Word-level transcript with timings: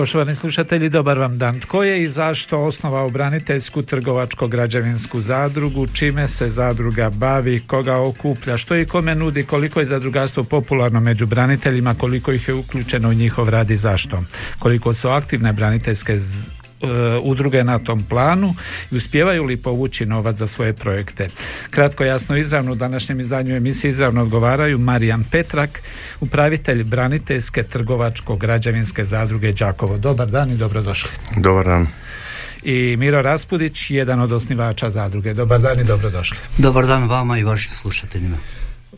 Poštovani 0.00 0.34
slušatelji, 0.36 0.88
dobar 0.88 1.18
vam 1.18 1.38
dan. 1.38 1.60
Tko 1.60 1.82
je 1.84 2.02
i 2.02 2.08
zašto 2.08 2.58
osnovao 2.58 3.10
braniteljsku 3.10 3.82
trgovačko-građevinsku 3.82 5.20
zadrugu, 5.20 5.86
čime 5.86 6.28
se 6.28 6.50
zadruga 6.50 7.10
bavi, 7.10 7.62
koga 7.66 7.96
okuplja, 7.96 8.56
što 8.56 8.76
i 8.76 8.86
kome 8.86 9.14
nudi, 9.14 9.44
koliko 9.44 9.80
je 9.80 9.86
zadrugarstvo 9.86 10.44
popularno 10.44 11.00
među 11.00 11.26
braniteljima, 11.26 11.94
koliko 11.94 12.32
ih 12.32 12.48
je 12.48 12.54
uključeno 12.54 13.08
u 13.08 13.14
njihov 13.14 13.48
rad 13.48 13.70
i 13.70 13.76
zašto, 13.76 14.22
koliko 14.58 14.94
su 14.94 15.08
aktivne 15.08 15.52
braniteljske 15.52 16.18
udruge 17.22 17.64
na 17.64 17.78
tom 17.78 18.02
planu 18.02 18.54
i 18.90 18.96
uspijevaju 18.96 19.44
li 19.44 19.56
povući 19.56 20.06
novac 20.06 20.36
za 20.36 20.46
svoje 20.46 20.72
projekte. 20.72 21.28
Kratko, 21.70 22.04
jasno, 22.04 22.36
izravno 22.36 22.72
u 22.72 22.74
današnjem 22.74 23.20
izdanju 23.20 23.56
emisije 23.56 23.90
izravno 23.90 24.22
odgovaraju 24.22 24.78
Marijan 24.78 25.24
Petrak, 25.30 25.82
upravitelj 26.20 26.84
braniteljske 26.84 27.62
trgovačko-građevinske 27.62 29.04
zadruge 29.04 29.52
Đakovo. 29.52 29.98
Dobar 29.98 30.30
dan 30.30 30.50
i 30.50 30.56
dobrodošli. 30.56 31.10
Dobar 31.36 31.64
dan. 31.64 31.86
I 32.62 32.96
Miro 32.98 33.22
Raspudić, 33.22 33.90
jedan 33.90 34.20
od 34.20 34.32
osnivača 34.32 34.90
zadruge. 34.90 35.34
Dobar 35.34 35.60
dan 35.60 35.80
i 35.80 35.84
dobrodošli. 35.84 36.36
Dobar 36.58 36.86
dan 36.86 37.08
vama 37.08 37.38
i 37.38 37.44
vašim 37.44 37.72
slušateljima. 37.74 38.36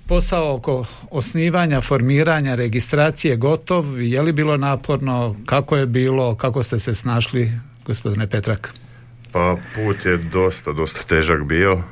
Posao 0.07 0.55
oko 0.55 0.85
osnivanja, 1.11 1.81
formiranja, 1.81 2.55
registracije 2.55 3.37
gotov, 3.37 4.03
je 4.03 4.23
li 4.23 4.33
bilo 4.33 4.57
naporno, 4.57 5.37
kako 5.47 5.77
je 5.77 5.87
bilo, 5.87 6.35
kako 6.35 6.63
ste 6.63 6.79
se 6.79 6.95
snašli, 6.95 7.53
gospodine 7.85 8.27
Petrak? 8.27 8.73
Pa 9.33 9.57
put 9.75 10.05
je 10.05 10.17
dosta, 10.17 10.73
dosta 10.73 11.01
težak 11.07 11.43
bio. 11.43 11.83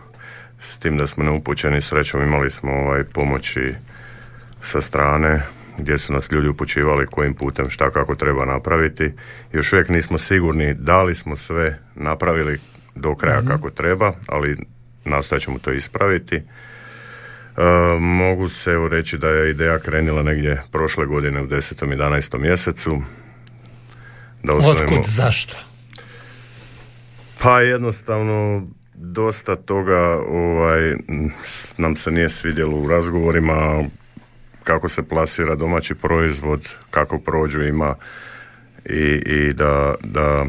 S 0.59 0.79
tim 0.79 0.99
da 0.99 1.07
smo 1.07 1.25
neupućeni 1.25 1.81
srećom 1.81 2.23
imali 2.23 2.51
smo 2.51 2.73
ovaj 2.73 3.05
pomoći 3.05 3.75
sa 4.63 4.81
strane 4.81 5.43
gdje 5.79 5.99
su 5.99 6.13
nas 6.13 6.33
ljudi 6.33 6.49
upućivali 6.49 7.07
kojim 7.07 7.35
putem 7.35 7.71
šta 7.71 7.91
kako 7.91 8.15
treba 8.15 8.45
napraviti. 8.45 9.13
Još 9.53 9.73
uvijek 9.73 9.89
nismo 9.89 10.19
sigurni 10.19 10.75
da 10.75 11.03
li 11.03 11.15
smo 11.15 11.37
sve 11.37 11.79
napravili 11.95 12.59
do 12.95 13.15
kraja 13.15 13.43
kako 13.43 13.71
treba, 13.71 14.13
ali 14.27 14.57
nastojat 15.05 15.43
ćemo 15.43 15.59
to 15.59 15.73
ispraviti. 15.73 16.37
E, 16.37 16.43
mogu 17.99 18.49
se 18.49 18.71
evo 18.71 18.89
reći 18.89 19.19
da 19.19 19.29
je 19.29 19.51
ideja 19.51 19.79
krenila 19.79 20.23
negdje 20.23 20.63
prošle 20.73 21.07
godine 21.07 21.43
u 21.43 21.47
10. 21.47 21.85
i 21.85 21.97
11. 21.97 22.39
mjesecu. 22.39 23.03
Da 24.43 24.53
osnovimo- 24.55 24.83
Otkud, 24.83 25.05
zašto? 25.07 25.57
Pa 27.43 27.61
jednostavno 27.61 28.67
dosta 28.95 29.57
toga 29.57 30.19
ovaj, 30.29 30.95
nam 31.77 31.97
se 31.97 32.11
nije 32.11 32.29
svidjelo 32.29 32.77
u 32.77 32.89
razgovorima 32.89 33.85
kako 34.65 34.89
se 34.89 35.03
plasira 35.03 35.55
domaći 35.55 35.95
proizvod, 35.95 36.69
kako 36.91 37.19
prođu 37.19 37.63
ima 37.63 37.95
i, 38.85 39.23
i 39.27 39.53
da, 39.53 39.95
da 40.01 40.47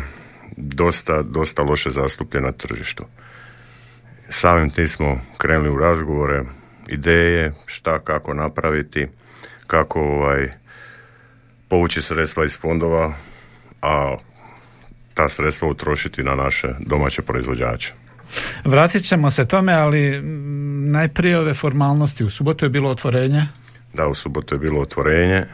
dosta, 0.57 1.21
dosta 1.21 1.61
loše 1.63 1.89
zastupljen 1.89 2.43
na 2.43 2.51
tržištu. 2.51 3.05
Samim 4.29 4.69
tim 4.69 4.87
smo 4.87 5.21
krenuli 5.37 5.69
u 5.69 5.79
razgovore, 5.79 6.43
ideje, 6.87 7.53
šta, 7.65 7.99
kako 7.99 8.33
napraviti, 8.33 9.07
kako 9.67 9.99
ovaj, 10.01 10.51
povući 11.67 12.01
sredstva 12.01 12.45
iz 12.45 12.59
fondova, 12.59 13.13
a 13.81 14.17
ta 15.13 15.29
sredstva 15.29 15.67
utrošiti 15.67 16.23
na 16.23 16.35
naše 16.35 16.67
domaće 16.79 17.21
proizvođače. 17.21 17.93
Vratit 18.65 19.03
ćemo 19.03 19.31
se 19.31 19.47
tome, 19.47 19.73
ali 19.73 20.21
najprije 20.91 21.39
ove 21.39 21.53
formalnosti. 21.53 22.23
U 22.23 22.29
subotu 22.29 22.65
je 22.65 22.69
bilo 22.69 22.89
otvorenje. 22.89 23.47
Da, 23.93 24.07
u 24.07 24.13
subotu 24.13 24.55
je 24.55 24.59
bilo 24.59 24.81
otvorenje. 24.81 25.45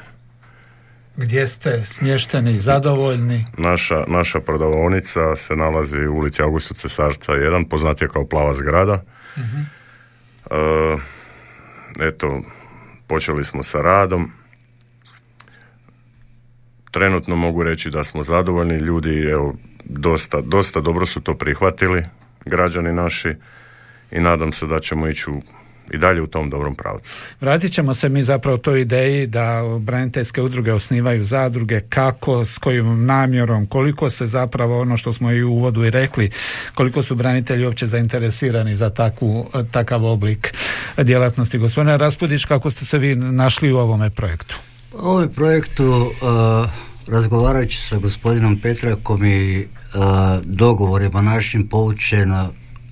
Gdje 1.18 1.48
ste 1.48 1.86
smješteni 1.86 2.52
i 2.56 2.60
zadovoljni? 2.60 3.46
Naša, 3.58 4.04
naša 4.08 4.40
prodavaonica 4.40 5.36
se 5.36 5.56
nalazi 5.56 5.98
u 5.98 6.16
ulici 6.16 6.42
Augustu 6.42 6.74
Cesarca 6.74 7.32
1, 7.32 7.70
poznatija 7.70 8.08
kao 8.08 8.28
Plava 8.28 8.54
zgrada. 8.54 9.04
E, 9.36 10.98
eto, 12.00 12.42
počeli 13.08 13.44
smo 13.44 13.64
sa 13.64 13.82
radom. 13.82 14.32
Trenutno 16.92 17.36
mogu 17.36 17.64
reći 17.64 17.90
da 17.90 18.04
smo 18.04 18.24
zadovoljni 18.24 18.78
ljudi, 18.78 19.22
evo, 19.22 19.56
dosta, 19.86 20.42
dosta 20.42 20.82
dobro 20.82 21.06
su 21.06 21.22
to 21.22 21.34
prihvatili 21.34 22.04
građani 22.46 22.94
naši 22.94 23.34
i 24.12 24.20
nadam 24.20 24.52
se 24.52 24.68
da 24.68 24.80
ćemo 24.80 25.08
ići 25.08 25.30
u, 25.30 25.42
i 25.94 25.98
dalje 25.98 26.22
u 26.22 26.28
tom 26.28 26.50
dobrom 26.50 26.76
pravcu. 26.76 27.14
Vratit 27.42 27.74
ćemo 27.74 27.94
se 27.94 28.10
mi 28.10 28.24
zapravo 28.24 28.58
toj 28.58 28.82
ideji 28.82 29.28
da 29.28 29.62
braniteljske 29.80 30.42
udruge 30.42 30.74
osnivaju 30.74 31.24
zadruge, 31.24 31.82
kako, 31.90 32.46
s 32.46 32.58
kojom 32.58 33.06
namjerom, 33.06 33.66
koliko 33.66 34.10
se 34.10 34.26
zapravo 34.26 34.80
ono 34.80 34.98
što 34.98 35.14
smo 35.14 35.32
i 35.32 35.44
u 35.44 35.52
uvodu 35.52 35.86
i 35.86 35.90
rekli, 35.90 36.30
koliko 36.74 37.04
su 37.04 37.16
branitelji 37.16 37.66
uopće 37.66 37.88
zainteresirani 37.88 38.76
za 38.76 38.90
takvu, 38.90 39.50
takav 39.72 40.06
oblik 40.06 40.54
djelatnosti. 40.98 41.58
Gospodine 41.58 41.98
Raspudić, 41.98 42.46
kako 42.46 42.70
ste 42.70 42.86
se 42.86 42.98
vi 42.98 43.16
našli 43.16 43.74
u 43.74 43.78
ovome 43.78 44.10
projektu? 44.10 44.58
U 44.94 44.98
ovom 44.98 45.30
projektu 45.30 45.86
uh, 45.86 46.70
razgovarajući 47.08 47.82
sa 47.82 47.98
gospodinom 47.98 48.60
Petrakom 48.60 49.26
i 49.26 49.60
uh, 49.60 50.02
dogovorima 50.44 51.22
našim 51.22 51.68
poučena 51.68 52.50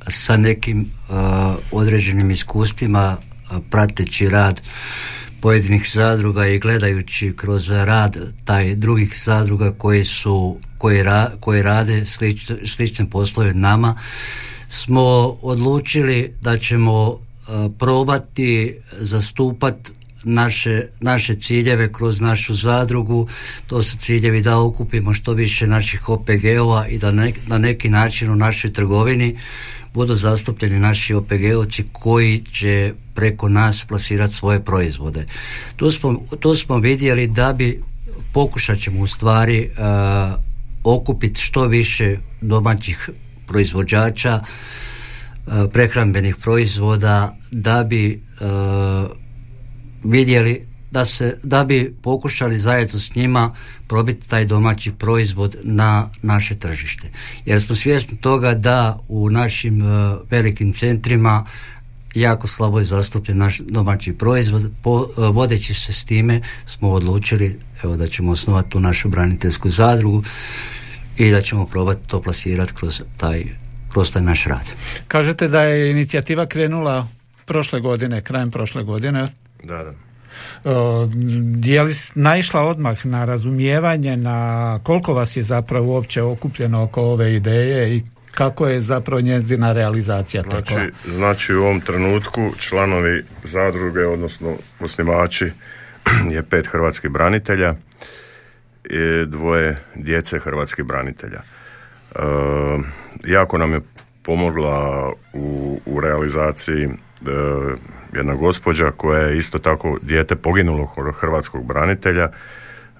sa 0.07 0.37
nekim 0.37 0.79
uh, 1.09 1.15
određenim 1.71 2.31
iskustvima 2.31 3.17
prateći 3.69 4.29
rad 4.29 4.61
pojedinih 5.41 5.91
zadruga 5.93 6.47
i 6.47 6.59
gledajući 6.59 7.33
kroz 7.37 7.69
rad 7.69 8.17
taj 8.45 8.75
drugih 8.75 9.21
zadruga 9.25 9.71
koji 9.77 10.05
su 10.05 10.57
koji, 10.77 11.03
ra, 11.03 11.31
koji 11.39 11.61
rade 11.61 12.05
slič, 12.05 12.51
slične 12.65 13.09
poslove 13.09 13.53
nama 13.53 13.99
smo 14.67 15.01
odlučili 15.41 16.33
da 16.41 16.57
ćemo 16.57 17.19
probati 17.79 18.77
zastupati 18.99 19.91
naše, 20.25 20.87
naše 20.99 21.35
ciljeve 21.35 21.93
kroz 21.93 22.21
našu 22.21 22.53
zadrugu, 22.53 23.27
to 23.67 23.83
su 23.83 23.97
ciljevi 23.97 24.41
da 24.41 24.59
okupimo 24.59 25.13
što 25.13 25.33
više 25.33 25.67
naših 25.67 26.09
OPG-ova 26.09 26.87
i 26.87 26.97
da 26.97 27.11
ne- 27.11 27.33
na 27.47 27.57
neki 27.57 27.89
način 27.89 28.31
u 28.31 28.35
našoj 28.35 28.73
trgovini 28.73 29.37
budu 29.93 30.15
zastupljeni 30.15 30.79
naši 30.79 31.13
OPG-ovci 31.13 31.83
koji 31.91 32.43
će 32.51 32.93
preko 33.13 33.49
nas 33.49 33.85
plasirati 33.85 34.33
svoje 34.33 34.59
proizvode. 34.59 35.25
Tu 35.75 35.91
smo, 35.91 36.19
tu 36.39 36.55
smo 36.55 36.77
vidjeli 36.77 37.27
da 37.27 37.53
bi 37.53 37.83
pokušat 38.33 38.79
ćemo 38.79 39.01
u 39.01 39.07
stvari 39.07 39.69
uh, 39.69 40.43
okupiti 40.83 41.41
što 41.41 41.65
više 41.65 42.17
domaćih 42.41 43.09
proizvođača 43.47 44.41
uh, 44.41 45.53
prehrambenih 45.73 46.35
proizvoda 46.35 47.37
da 47.51 47.83
bi 47.83 48.21
uh, 48.41 49.24
vidjeli 50.05 50.67
da 50.91 51.05
se 51.05 51.37
da 51.43 51.63
bi 51.63 51.95
pokušali 52.01 52.57
zajedno 52.57 52.99
s 52.99 53.15
njima 53.15 53.55
probiti 53.87 54.29
taj 54.29 54.45
domaći 54.45 54.91
proizvod 54.91 55.55
na 55.63 56.09
naše 56.21 56.55
tržište. 56.55 57.07
Jer 57.45 57.61
smo 57.61 57.75
svjesni 57.75 58.17
toga 58.17 58.53
da 58.53 58.99
u 59.07 59.29
našim 59.29 59.81
uh, 59.81 59.87
velikim 60.31 60.73
centrima 60.73 61.45
jako 62.15 62.47
slabo 62.47 62.79
je 62.79 62.85
zastupljen 62.85 63.37
naš 63.37 63.59
domaći 63.59 64.13
proizvod. 64.13 64.71
Po, 64.83 64.91
uh, 64.91 65.35
vodeći 65.35 65.73
se 65.73 65.93
s 65.93 66.05
time 66.05 66.41
smo 66.65 66.91
odlučili 66.91 67.59
evo 67.83 67.97
da 67.97 68.07
ćemo 68.07 68.31
osnovati 68.31 68.69
tu 68.69 68.79
našu 68.79 69.09
braniteljsku 69.09 69.69
zadrugu 69.69 70.23
i 71.17 71.31
da 71.31 71.41
ćemo 71.41 71.65
probati 71.65 72.07
to 72.07 72.21
plasirati 72.21 72.73
kroz 72.73 73.01
taj, 73.17 73.43
kroz 73.91 74.11
taj 74.11 74.21
naš 74.21 74.43
rad. 74.43 74.65
Kažete 75.07 75.47
da 75.47 75.61
je 75.61 75.91
inicijativa 75.91 76.45
krenula 76.45 77.07
prošle 77.45 77.79
godine, 77.79 78.21
krajem 78.21 78.51
prošle 78.51 78.83
godine. 78.83 79.27
Da, 79.65 79.83
da. 79.83 79.93
Je 81.63 81.83
li 81.83 81.93
naišla 82.15 82.61
odmah 82.61 83.05
na 83.05 83.25
razumijevanje 83.25 84.17
na 84.17 84.79
koliko 84.83 85.13
vas 85.13 85.37
je 85.37 85.43
zapravo 85.43 85.85
uopće 85.85 86.21
okupljeno 86.21 86.83
oko 86.83 87.01
ove 87.01 87.35
ideje 87.35 87.95
i 87.95 88.03
kako 88.31 88.67
je 88.67 88.79
zapravo 88.79 89.21
njezina 89.21 89.73
realizacija 89.73 90.43
tekla? 90.43 90.61
Znači, 90.61 90.91
znači 91.07 91.55
u 91.55 91.63
ovom 91.63 91.81
trenutku 91.81 92.51
članovi 92.59 93.23
zadruge, 93.43 94.05
odnosno 94.05 94.53
osnivači 94.79 95.51
je 96.35 96.43
pet 96.43 96.67
hrvatskih 96.67 97.11
branitelja 97.11 97.75
i 98.83 99.25
dvoje 99.25 99.77
djece 99.95 100.39
hrvatskih 100.39 100.85
branitelja. 100.85 101.41
jako 103.25 103.57
nam 103.57 103.73
je 103.73 103.81
pomogla 104.23 105.11
u, 105.33 105.79
u 105.85 105.99
realizaciji 105.99 106.83
e, 106.83 106.89
jedna 108.17 108.35
gospođa 108.35 108.91
koja 108.91 109.19
je 109.19 109.37
isto 109.37 109.59
tako 109.59 109.99
dijete 110.01 110.35
poginulog 110.35 110.89
hrvatskog 111.19 111.65
branitelja. 111.65 112.29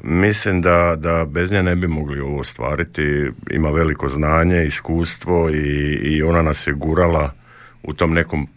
Mislim 0.04 0.62
da, 0.62 0.96
da 0.98 1.26
bez 1.26 1.52
nje 1.52 1.64
ne 1.64 1.76
bi 1.76 1.88
mogli 1.88 2.20
ovo 2.20 2.40
ostvariti. 2.40 3.32
Ima 3.52 3.70
veliko 3.70 4.10
znanje, 4.10 4.66
iskustvo 4.66 5.50
i, 5.50 6.00
i 6.02 6.24
ona 6.24 6.42
nas 6.42 6.68
je 6.68 6.74
gurala 6.74 7.32
u 7.84 7.94
tom 7.94 8.14
nekom 8.14 8.48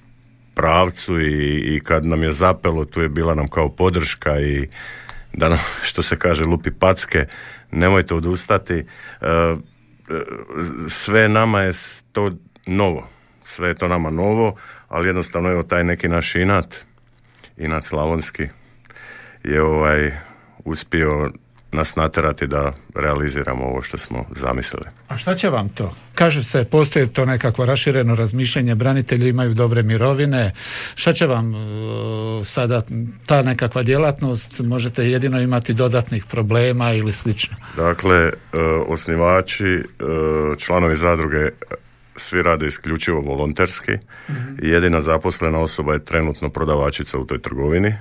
pravcu 0.54 1.20
i, 1.20 1.62
i 1.76 1.80
kad 1.80 2.04
nam 2.04 2.22
je 2.22 2.32
zapelo 2.32 2.84
tu 2.84 3.00
je 3.00 3.08
bila 3.08 3.34
nam 3.34 3.48
kao 3.48 3.68
podrška 3.68 4.40
i 4.40 4.68
da 5.32 5.48
nam, 5.48 5.58
što 5.88 6.02
se 6.02 6.16
kaže, 6.16 6.44
lupi 6.44 6.70
packe, 6.70 7.26
nemojte 7.70 8.14
odustati. 8.14 8.74
E, 8.74 8.84
e, 9.20 9.56
sve 10.88 11.28
nama 11.28 11.60
je 11.60 11.72
to 12.12 12.32
novo. 12.66 13.08
Sve 13.44 13.68
je 13.68 13.74
to 13.74 13.88
nama 13.88 14.10
novo, 14.10 14.56
ali 14.88 15.08
jednostavno 15.08 15.50
evo 15.50 15.62
taj 15.62 15.84
neki 15.84 16.08
naš 16.08 16.34
inat, 16.34 16.76
inat 17.56 17.84
slavonski, 17.84 18.46
je 19.44 19.62
ovaj 19.62 20.12
uspio 20.64 21.30
nas 21.72 21.96
naterati 21.96 22.46
da 22.46 22.72
realiziramo 22.94 23.64
ovo 23.64 23.82
što 23.82 23.98
smo 23.98 24.24
zamislili. 24.36 24.84
A 25.08 25.16
šta 25.16 25.34
će 25.34 25.48
vam 25.48 25.68
to? 25.68 25.94
Kaže 26.14 26.42
se, 26.42 26.64
postoji 26.64 27.06
to 27.06 27.24
nekakvo 27.24 27.66
rašireno 27.66 28.14
razmišljanje, 28.14 28.74
branitelji 28.74 29.28
imaju 29.28 29.54
dobre 29.54 29.82
mirovine. 29.82 30.52
Šta 30.94 31.12
će 31.12 31.26
vam 31.26 31.54
uh, 31.54 32.46
sada 32.46 32.82
ta 33.26 33.42
nekakva 33.42 33.82
djelatnost? 33.82 34.60
Možete 34.60 35.10
jedino 35.10 35.40
imati 35.40 35.74
dodatnih 35.74 36.24
problema 36.30 36.92
ili 36.92 37.12
slično? 37.12 37.56
Dakle, 37.76 38.26
uh, 38.26 38.32
osnivači, 38.86 39.76
uh, 39.76 40.58
članovi 40.58 40.96
zadruge 40.96 41.50
svi 42.18 42.42
rade 42.42 42.66
isključivo 42.66 43.20
volonterski. 43.20 43.92
mm 43.92 44.32
Jedina 44.62 45.00
zaposlena 45.00 45.58
osoba 45.58 45.92
je 45.92 46.04
trenutno 46.04 46.48
prodavačica 46.48 47.18
u 47.18 47.24
toj 47.24 47.42
trgovini. 47.42 47.94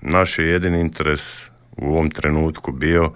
naš 0.00 0.38
je 0.38 0.48
jedini 0.48 0.80
interes 0.80 1.50
u 1.76 1.86
ovom 1.86 2.10
trenutku 2.10 2.72
bio 2.72 3.12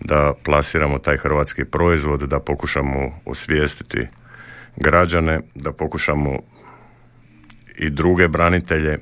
da 0.00 0.32
plasiramo 0.44 0.98
taj 0.98 1.16
hrvatski 1.16 1.64
proizvod, 1.64 2.20
da 2.20 2.40
pokušamo 2.40 3.20
osvijestiti 3.24 4.06
građane, 4.76 5.40
da 5.54 5.72
pokušamo 5.72 6.38
i 7.78 7.90
druge 7.90 8.28
branitelje 8.28 8.98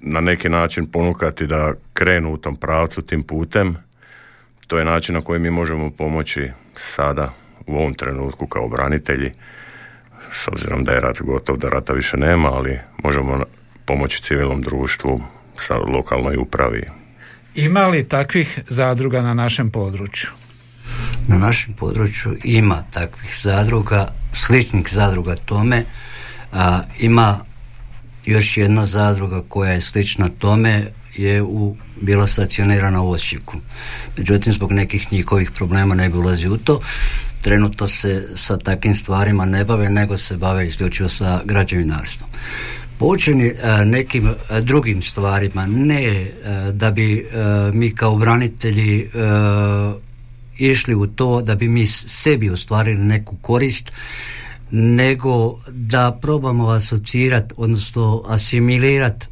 na 0.00 0.20
neki 0.20 0.48
način 0.48 0.90
ponukati 0.90 1.46
da 1.46 1.72
krenu 1.92 2.32
u 2.32 2.36
tom 2.36 2.56
pravcu, 2.56 3.02
tim 3.02 3.22
putem. 3.22 3.76
To 4.66 4.78
je 4.78 4.84
način 4.84 5.14
na 5.14 5.20
koji 5.20 5.40
mi 5.40 5.50
možemo 5.50 5.90
pomoći 5.90 6.50
sada 6.76 7.32
u 7.66 7.76
ovom 7.76 7.94
trenutku 7.94 8.46
kao 8.46 8.68
branitelji 8.68 9.30
s 10.30 10.48
obzirom 10.48 10.84
da 10.84 10.92
je 10.92 11.00
rat 11.00 11.20
gotov, 11.20 11.56
da 11.56 11.68
rata 11.68 11.92
više 11.92 12.16
nema, 12.16 12.52
ali 12.52 12.78
možemo 13.02 13.44
pomoći 13.84 14.22
civilnom 14.22 14.62
društvu 14.62 15.22
sa 15.58 15.76
lokalnoj 15.76 16.36
upravi, 16.36 16.82
ima 17.54 17.86
li 17.86 18.08
takvih 18.08 18.60
zadruga 18.68 19.22
na 19.22 19.34
našem 19.34 19.70
području? 19.70 20.30
Na 21.28 21.38
našem 21.38 21.74
području 21.74 22.36
ima 22.44 22.84
takvih 22.92 23.30
zadruga, 23.42 24.08
sličnih 24.32 24.88
zadruga 24.90 25.36
tome. 25.36 25.84
A, 26.52 26.82
ima 26.98 27.38
još 28.24 28.56
jedna 28.56 28.86
zadruga 28.86 29.42
koja 29.48 29.72
je 29.72 29.80
slična 29.80 30.28
tome 30.38 30.86
je 31.16 31.42
u, 31.42 31.76
bila 32.00 32.26
stacionirana 32.26 33.02
u 33.02 33.10
Osijeku. 33.10 33.56
Međutim, 34.16 34.52
zbog 34.52 34.72
nekih 34.72 35.12
njihovih 35.12 35.50
problema 35.50 35.94
ne 35.94 36.08
bi 36.08 36.18
ulazi 36.18 36.48
u 36.48 36.56
to. 36.56 36.80
Trenutno 37.40 37.86
se 37.86 38.28
sa 38.34 38.56
takvim 38.56 38.94
stvarima 38.94 39.44
ne 39.46 39.64
bave, 39.64 39.90
nego 39.90 40.16
se 40.16 40.36
bave 40.36 40.66
isključivo 40.66 41.08
sa 41.08 41.42
građevinarstvom 41.44 42.30
poučeni 43.02 43.46
e, 43.46 43.84
nekim 43.84 44.28
e, 44.28 44.60
drugim 44.60 45.02
stvarima, 45.02 45.66
ne 45.66 46.04
e, 46.04 46.32
da 46.72 46.90
bi 46.90 47.26
mi 47.72 47.94
kao 47.94 48.16
branitelji 48.16 49.10
išli 50.58 50.94
u 50.94 51.06
to 51.06 51.42
da 51.42 51.54
bi 51.54 51.68
mi 51.68 51.86
sebi 51.86 52.50
ostvarili 52.50 52.98
neku 52.98 53.36
korist, 53.36 53.92
nego 54.70 55.58
da 55.68 56.18
probamo 56.20 56.68
asocirati, 56.68 57.54
odnosno 57.56 58.22
asimilirati 58.26 59.26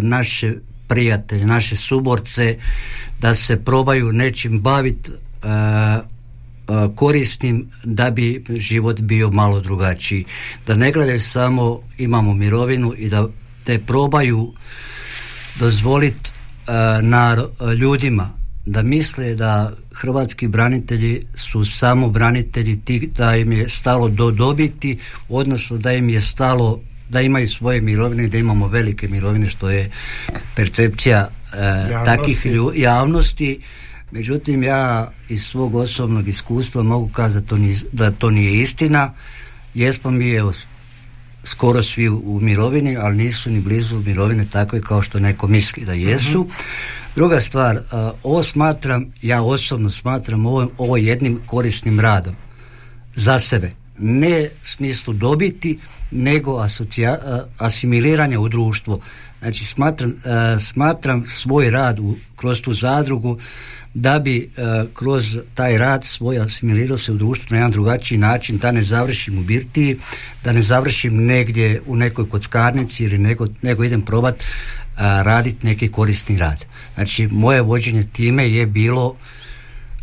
naše 0.00 0.54
prijatelje, 0.88 1.46
naše 1.46 1.76
suborce, 1.76 2.58
da 3.20 3.34
se 3.34 3.64
probaju 3.64 4.12
nečim 4.12 4.60
baviti 4.60 5.10
korisnim 6.94 7.70
da 7.84 8.10
bi 8.10 8.44
život 8.48 9.00
bio 9.00 9.30
malo 9.30 9.60
drugačiji. 9.60 10.24
Da 10.66 10.74
ne 10.74 10.92
gledaju 10.92 11.20
samo 11.20 11.80
imamo 11.98 12.34
mirovinu 12.34 12.94
i 12.96 13.08
da 13.08 13.28
te 13.64 13.78
probaju 13.78 14.52
dozvoliti 15.58 16.30
na 17.02 17.46
ljudima 17.78 18.30
da 18.66 18.82
misle 18.82 19.34
da 19.34 19.72
hrvatski 19.92 20.48
branitelji 20.48 21.26
su 21.34 21.64
samo 21.64 22.08
branitelji 22.08 22.80
ti 22.80 23.10
da 23.16 23.36
im 23.36 23.52
je 23.52 23.68
stalo 23.68 24.08
do 24.08 24.30
dobiti, 24.30 24.98
odnosno 25.28 25.78
da 25.78 25.92
im 25.92 26.08
je 26.08 26.20
stalo 26.20 26.80
da 27.08 27.20
imaju 27.20 27.48
svoje 27.48 27.80
mirovine, 27.80 28.28
da 28.28 28.38
imamo 28.38 28.68
velike 28.68 29.08
mirovine 29.08 29.50
što 29.50 29.70
je 29.70 29.90
percepcija 30.54 31.28
takih 32.04 32.46
javnosti 32.74 33.60
Međutim, 34.10 34.62
ja 34.62 35.12
iz 35.28 35.44
svog 35.44 35.74
osobnog 35.74 36.28
iskustva 36.28 36.82
mogu 36.82 37.08
kazati 37.08 37.44
da 37.44 37.48
to 37.48 37.56
nije, 37.56 37.76
da 37.92 38.10
to 38.10 38.30
nije 38.30 38.60
istina. 38.60 39.14
Jesmo 39.74 40.10
mi 40.10 40.28
je 40.28 40.42
skoro 41.44 41.82
svi 41.82 42.08
u 42.08 42.40
mirovini, 42.42 42.96
ali 42.96 43.16
nisu 43.16 43.50
ni 43.50 43.60
blizu 43.60 44.02
mirovine 44.06 44.46
takve 44.52 44.80
kao 44.80 45.02
što 45.02 45.18
neko 45.18 45.46
misli 45.46 45.84
da 45.84 45.92
jesu. 45.92 46.40
Mhm. 46.40 46.50
Druga 47.16 47.40
stvar, 47.40 47.80
ovo 48.22 48.42
smatram, 48.42 49.12
ja 49.22 49.42
osobno 49.42 49.90
smatram 49.90 50.46
ovo, 50.46 50.70
ovo 50.78 50.96
jednim 50.96 51.40
korisnim 51.46 52.00
radom 52.00 52.34
za 53.14 53.38
sebe. 53.38 53.72
Ne 53.98 54.48
smislu 54.62 55.14
dobiti, 55.14 55.78
nego 56.10 56.58
asocija, 56.58 57.18
asimiliranje 57.58 58.38
u 58.38 58.48
društvo. 58.48 59.00
Znači 59.38 59.64
smatram, 59.64 60.14
smatram 60.58 61.24
svoj 61.28 61.70
rad 61.70 61.98
u, 61.98 62.16
kroz 62.36 62.62
tu 62.62 62.72
zadrugu 62.72 63.38
da 63.94 64.18
bi 64.18 64.50
e, 64.56 64.84
kroz 64.94 65.38
taj 65.54 65.78
rad 65.78 66.04
svoj 66.04 66.38
asimilirao 66.38 66.96
se 66.96 67.12
u 67.12 67.16
društvu 67.16 67.46
na 67.50 67.56
jedan 67.56 67.70
drugačiji 67.70 68.18
način, 68.18 68.58
da 68.58 68.72
ne 68.72 68.82
završim 68.82 69.38
u 69.38 69.42
birtiji, 69.42 69.98
da 70.44 70.52
ne 70.52 70.62
završim 70.62 71.24
negdje 71.24 71.82
u 71.86 71.96
nekoj 71.96 72.28
kockarnici 72.28 73.04
ili 73.04 73.18
nego, 73.18 73.46
nego 73.62 73.84
idem 73.84 74.02
probat 74.02 74.44
raditi 74.98 75.66
neki 75.66 75.88
korisni 75.88 76.38
rad. 76.38 76.64
Znači, 76.94 77.26
moje 77.26 77.62
vođenje 77.62 78.04
time 78.12 78.50
je 78.50 78.66
bilo 78.66 79.16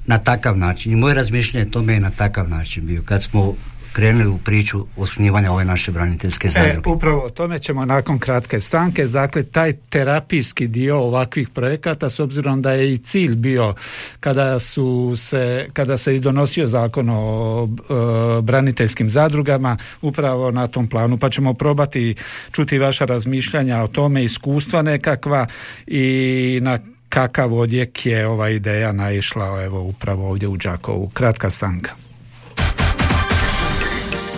na 0.05 0.17
takav 0.17 0.57
način 0.57 0.91
i 0.91 0.95
moje 0.95 1.15
razmišljanje 1.15 1.71
tome 1.71 1.93
je 1.93 1.99
na 1.99 2.09
takav 2.09 2.49
način 2.49 2.85
bio. 2.85 3.01
Kad 3.05 3.23
smo 3.23 3.55
krenuli 3.93 4.27
u 4.27 4.37
priču 4.37 4.85
osnivanja 4.97 5.51
ove 5.51 5.65
naše 5.65 5.91
braniteljske 5.91 6.47
e, 6.47 6.51
zadruge. 6.51 6.89
E, 6.89 6.93
upravo 6.93 7.21
o 7.25 7.29
tome 7.29 7.59
ćemo 7.59 7.85
nakon 7.85 8.19
kratke 8.19 8.59
stanke. 8.59 9.05
Dakle, 9.05 9.43
taj 9.43 9.73
terapijski 9.89 10.67
dio 10.67 10.97
ovakvih 10.99 11.49
projekata, 11.49 12.09
s 12.09 12.19
obzirom 12.19 12.61
da 12.61 12.71
je 12.71 12.93
i 12.93 12.97
cilj 12.97 13.35
bio 13.35 13.75
kada 14.19 14.59
su 14.59 15.13
se, 15.17 15.67
kada 15.73 15.97
se 15.97 16.15
i 16.15 16.19
donosio 16.19 16.67
zakon 16.67 17.09
o 17.09 17.67
e, 17.67 18.41
braniteljskim 18.41 19.09
zadrugama, 19.09 19.77
upravo 20.01 20.51
na 20.51 20.67
tom 20.67 20.87
planu, 20.87 21.17
pa 21.17 21.29
ćemo 21.29 21.53
probati 21.53 22.15
čuti 22.51 22.77
vaša 22.77 23.05
razmišljanja 23.05 23.83
o 23.83 23.87
tome, 23.87 24.23
iskustva 24.23 24.81
nekakva 24.81 25.47
i 25.87 26.59
na 26.61 26.79
kakav 27.09 27.53
odjek 27.53 28.05
je 28.05 28.27
ova 28.27 28.49
ideja 28.49 28.91
naišla 28.91 29.63
evo 29.63 29.81
upravo 29.81 30.29
ovdje 30.29 30.47
u 30.47 30.57
Đakovu. 30.57 31.09
Kratka 31.09 31.49
stanka. 31.49 32.12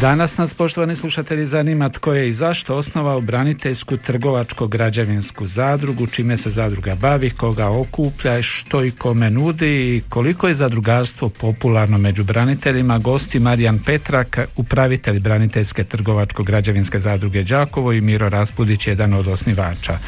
Danas 0.00 0.36
nas, 0.36 0.54
poštovani 0.54 0.96
slušatelji, 0.96 1.46
zanima 1.46 1.88
tko 1.88 2.14
je 2.14 2.28
i 2.28 2.32
zašto 2.32 2.74
osnovao 2.74 3.20
braniteljsku 3.20 3.96
trgovačko-građevinsku 3.96 5.46
zadrugu, 5.46 6.06
čime 6.06 6.36
se 6.36 6.50
zadruga 6.50 6.94
bavi, 6.94 7.30
koga 7.30 7.68
okuplja, 7.68 8.42
što 8.42 8.84
i 8.84 8.90
kome 8.90 9.30
nudi 9.30 9.96
i 9.96 10.02
koliko 10.08 10.48
je 10.48 10.54
zadrugarstvo 10.54 11.28
popularno 11.28 11.98
među 11.98 12.24
braniteljima. 12.24 12.98
Gosti 12.98 13.40
Marijan 13.40 13.78
Petrak, 13.86 14.38
upravitelj 14.56 15.20
braniteljske 15.20 15.84
trgovačko-građevinske 15.84 16.98
zadruge 16.98 17.42
Đakovo 17.42 17.92
i 17.92 18.00
Miro 18.00 18.28
Raspudić, 18.28 18.86
jedan 18.86 19.12
od 19.12 19.28
osnivača. 19.28 19.98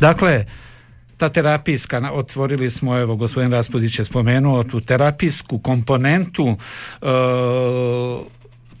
Dakle, 0.00 0.44
ta 1.16 1.28
terapijska, 1.28 2.10
otvorili 2.12 2.70
smo, 2.70 2.98
evo 2.98 3.16
gospodin 3.16 3.52
Raspudić 3.52 3.98
je 3.98 4.04
spomenuo 4.04 4.62
tu 4.62 4.80
terapijsku 4.80 5.58
komponentu 5.58 6.56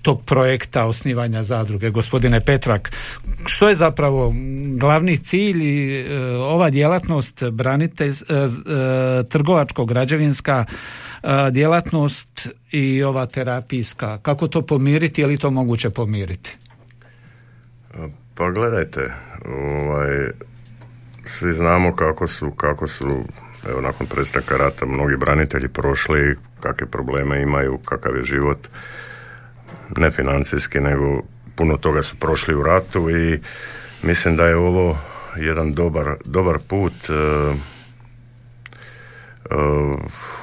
tog 0.08 0.24
projekta 0.24 0.86
osnivanja 0.86 1.42
zadruge. 1.42 1.90
Gospodine 1.90 2.40
Petrak, 2.40 2.90
što 3.46 3.68
je 3.68 3.74
zapravo 3.74 4.34
glavni 4.76 5.18
cilj 5.18 5.64
i 5.64 6.00
e, 6.00 6.18
ova 6.36 6.70
djelatnost 6.70 7.44
branitelj, 7.50 8.10
e, 8.10 8.34
e, 8.34 8.48
trgovačko-građevinska 9.28 10.64
djelatnost 11.50 12.48
i 12.70 13.02
ova 13.02 13.26
terapijska, 13.26 14.18
kako 14.22 14.48
to 14.48 14.62
pomiriti, 14.62 15.20
je 15.20 15.26
li 15.26 15.36
to 15.36 15.50
moguće 15.50 15.90
pomiriti? 15.90 16.56
Pa 18.34 18.50
gledajte, 18.50 19.12
ovaj, 19.44 20.30
svi 21.24 21.52
znamo 21.52 21.92
kako 21.94 22.26
su, 22.26 22.50
kako 22.50 22.86
su 22.86 23.24
evo 23.68 23.80
nakon 23.80 24.06
prestanka 24.06 24.56
rata 24.56 24.86
mnogi 24.86 25.16
branitelji 25.16 25.68
prošli, 25.68 26.36
kakve 26.60 26.86
probleme 26.86 27.42
imaju, 27.42 27.78
kakav 27.84 28.16
je 28.16 28.24
život 28.24 28.68
ne 29.96 30.10
financijski, 30.10 30.80
nego 30.80 31.22
puno 31.56 31.76
toga 31.76 32.02
su 32.02 32.16
prošli 32.16 32.54
u 32.54 32.62
ratu 32.62 33.10
i 33.10 33.40
mislim 34.02 34.36
da 34.36 34.46
je 34.46 34.56
ovo 34.56 34.98
jedan 35.36 35.74
dobar, 35.74 36.14
dobar 36.24 36.58
put 36.68 36.92
uh, 37.08 37.56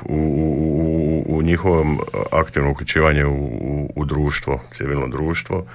u, 0.04 0.16
u, 0.16 1.24
u 1.28 1.42
njihovom 1.42 2.00
aktivnom 2.32 2.72
uključivanju 2.72 3.30
u, 3.30 3.92
u, 3.96 4.06
društvo, 4.06 4.62
civilno 4.72 5.08
društvo. 5.08 5.66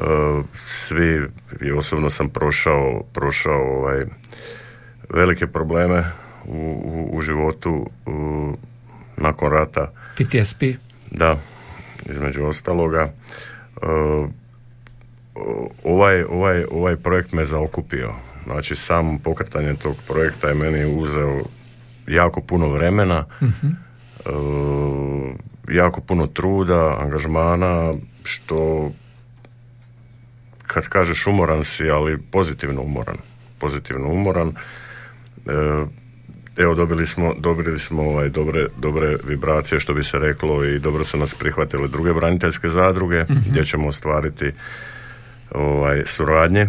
Uh, 0.00 0.44
svi, 0.68 1.28
i 1.60 1.72
osobno 1.72 2.10
sam 2.10 2.28
prošao, 2.28 3.02
prošao 3.12 3.78
ovaj, 3.78 4.04
velike 5.08 5.46
probleme 5.46 6.04
u, 6.44 7.10
u 7.12 7.22
životu 7.22 7.90
nakon 9.16 9.52
rata. 9.52 9.92
PTSP? 10.14 10.62
Da, 11.10 11.38
između 12.06 12.44
ostaloga. 12.44 13.00
E, 13.02 13.10
ovaj, 15.84 16.22
ovaj, 16.22 16.64
ovaj 16.70 16.96
projekt 16.96 17.32
me 17.32 17.44
zaokupio. 17.44 18.14
Znači, 18.44 18.76
sam 18.76 19.18
pokretanje 19.18 19.74
tog 19.74 19.96
projekta 20.06 20.48
je 20.48 20.54
meni 20.54 21.00
uzeo 21.00 21.42
jako 22.06 22.40
puno 22.40 22.68
vremena, 22.68 23.24
uh 23.40 25.34
jako 25.70 26.00
puno 26.00 26.26
truda, 26.26 26.96
angažmana, 27.00 27.94
što 28.24 28.90
kad 30.62 30.88
kažeš 30.88 31.26
umoran 31.26 31.64
si, 31.64 31.90
ali 31.90 32.18
pozitivno 32.18 32.82
umoran. 32.82 33.16
Pozitivno 33.58 34.08
umoran. 34.08 34.48
E, 34.48 34.52
evo 36.58 36.74
dobili 36.74 37.06
smo, 37.06 37.34
dobili 37.38 37.78
smo 37.78 38.02
ovaj, 38.02 38.28
dobre, 38.28 38.66
dobre 38.76 39.16
vibracije 39.24 39.80
što 39.80 39.94
bi 39.94 40.04
se 40.04 40.18
reklo 40.18 40.64
i 40.64 40.78
dobro 40.78 41.04
su 41.04 41.18
nas 41.18 41.34
prihvatile 41.34 41.88
druge 41.88 42.12
braniteljske 42.12 42.68
zadruge 42.68 43.22
mm 43.22 43.34
gdje 43.50 43.64
ćemo 43.64 43.88
ostvariti 43.88 44.52
ovaj, 45.50 46.02
suradnje. 46.06 46.60
E, 46.60 46.68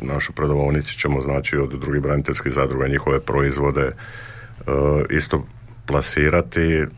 u 0.00 0.06
našu 0.06 0.32
prodavonici 0.32 0.98
ćemo 0.98 1.20
znači 1.20 1.56
od 1.56 1.80
drugih 1.80 2.02
braniteljskih 2.02 2.52
zadruga 2.52 2.88
njihove 2.88 3.20
proizvode 3.20 3.86
uh, 3.86 4.64
isto 5.10 5.46
plasirati 5.86 6.82
uh, 6.82 6.88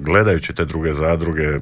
gledajući 0.00 0.54
te 0.54 0.64
druge 0.64 0.92
zadruge 0.92 1.58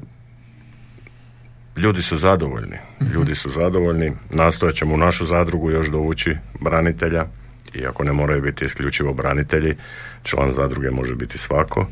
ljudi 1.76 2.02
su 2.02 2.16
zadovoljni. 2.16 2.76
Mhm. 3.02 3.12
ljudi 3.12 3.34
su 3.34 3.50
zadovoljni. 3.50 4.12
Nastojat 4.30 4.74
ćemo 4.74 4.94
u 4.94 4.98
našu 4.98 5.24
zadrugu 5.24 5.70
još 5.70 5.86
dovući 5.86 6.36
branitelja 6.60 7.26
iako 7.74 8.04
ne 8.04 8.12
moraju 8.12 8.42
biti 8.42 8.64
isključivo 8.64 9.12
branitelji, 9.12 9.74
član 10.22 10.52
zadruge 10.52 10.90
može 10.90 11.14
biti 11.14 11.38
svako. 11.38 11.86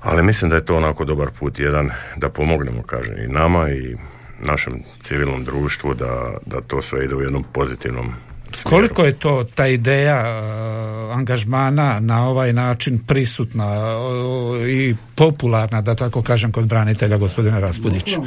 Ali 0.00 0.22
mislim 0.22 0.50
da 0.50 0.56
je 0.56 0.64
to 0.64 0.76
onako 0.76 1.04
dobar 1.04 1.28
put 1.38 1.58
jedan 1.58 1.90
da 2.16 2.28
pomognemo, 2.28 2.82
kažem, 2.82 3.18
i 3.18 3.28
nama 3.28 3.70
i 3.70 3.96
našem 4.40 4.82
civilnom 5.02 5.44
društvu 5.44 5.94
da, 5.94 6.34
da 6.46 6.60
to 6.60 6.82
sve 6.82 7.04
ide 7.04 7.14
u 7.14 7.22
jednom 7.22 7.44
pozitivnom 7.52 8.12
smjeru. 8.52 8.76
Koliko 8.76 9.04
je 9.04 9.12
to 9.12 9.44
ta 9.54 9.66
ideja 9.66 10.20
uh, 10.20 11.16
angažmana 11.16 12.00
na 12.00 12.28
ovaj 12.28 12.52
način 12.52 12.98
prisutna 13.06 13.98
uh, 13.98 14.68
i 14.68 14.96
popularna, 15.14 15.82
da 15.82 15.94
tako 15.94 16.22
kažem, 16.22 16.52
kod 16.52 16.66
branitelja 16.66 17.16
gospodina 17.16 17.60
Raspudića? 17.60 18.20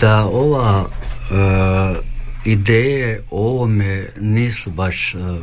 da 0.00 0.24
ova 0.24 0.80
uh, 0.80 2.13
ideje 2.44 3.22
o 3.30 3.50
ovome 3.50 4.08
nisu 4.20 4.70
baš 4.70 5.14
e, 5.14 5.18
e, 5.18 5.40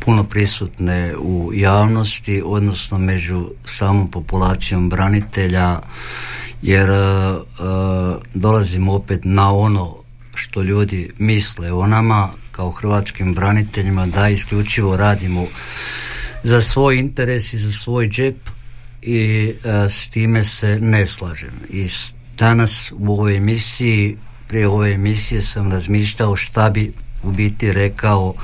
puno 0.00 0.24
prisutne 0.24 1.16
u 1.16 1.50
javnosti, 1.54 2.42
odnosno 2.44 2.98
među 2.98 3.50
samom 3.64 4.10
populacijom 4.10 4.88
branitelja, 4.88 5.80
jer 6.62 6.90
uh, 6.90 6.96
dolazimo 8.34 8.92
opet 8.92 9.20
na 9.24 9.54
ono 9.54 9.96
što 10.34 10.62
ljudi 10.62 11.10
misle 11.18 11.72
o 11.72 11.86
nama 11.86 12.30
kao 12.52 12.70
hrvatskim 12.70 13.34
braniteljima 13.34 14.06
da 14.06 14.28
isključivo 14.28 14.96
radimo 14.96 15.46
za 16.42 16.60
svoj 16.60 16.98
interes 16.98 17.52
i 17.52 17.58
za 17.58 17.72
svoj 17.72 18.08
džep 18.08 18.36
i 19.02 19.52
s 19.88 20.08
time 20.10 20.44
se 20.44 20.78
ne 20.80 21.06
slažem. 21.06 21.52
I 21.70 21.88
danas 22.38 22.92
u 22.96 23.12
ovoj 23.12 23.36
emisiji 23.36 24.16
prije 24.48 24.68
ove 24.68 24.92
emisije 24.92 25.42
sam 25.42 25.72
razmišljao 25.72 26.36
šta 26.36 26.70
bi 26.70 26.92
u 27.22 27.30
biti 27.30 27.72
rekao 27.72 28.34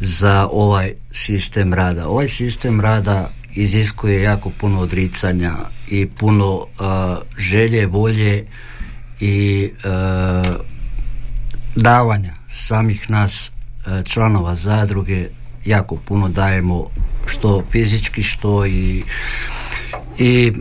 za 0.00 0.48
ovaj 0.52 0.92
sistem 1.12 1.74
rada. 1.74 2.08
Ovaj 2.08 2.28
sistem 2.28 2.80
rada 2.80 3.30
iziskuje 3.54 4.22
jako 4.22 4.50
puno 4.50 4.80
odricanja 4.80 5.54
i 5.88 6.06
puno 6.06 6.54
uh, 6.54 6.66
želje, 7.38 7.86
volje 7.86 8.46
i 9.20 9.70
uh, 9.74 10.56
davanja 11.76 12.34
samih 12.52 13.10
nas 13.10 13.50
uh, 13.50 14.04
članova 14.04 14.54
zadruge 14.54 15.28
jako 15.64 15.96
puno 15.96 16.28
dajemo 16.28 16.90
što 17.26 17.62
fizički 17.70 18.22
što 18.22 18.66
i 18.66 19.02
i 20.18 20.52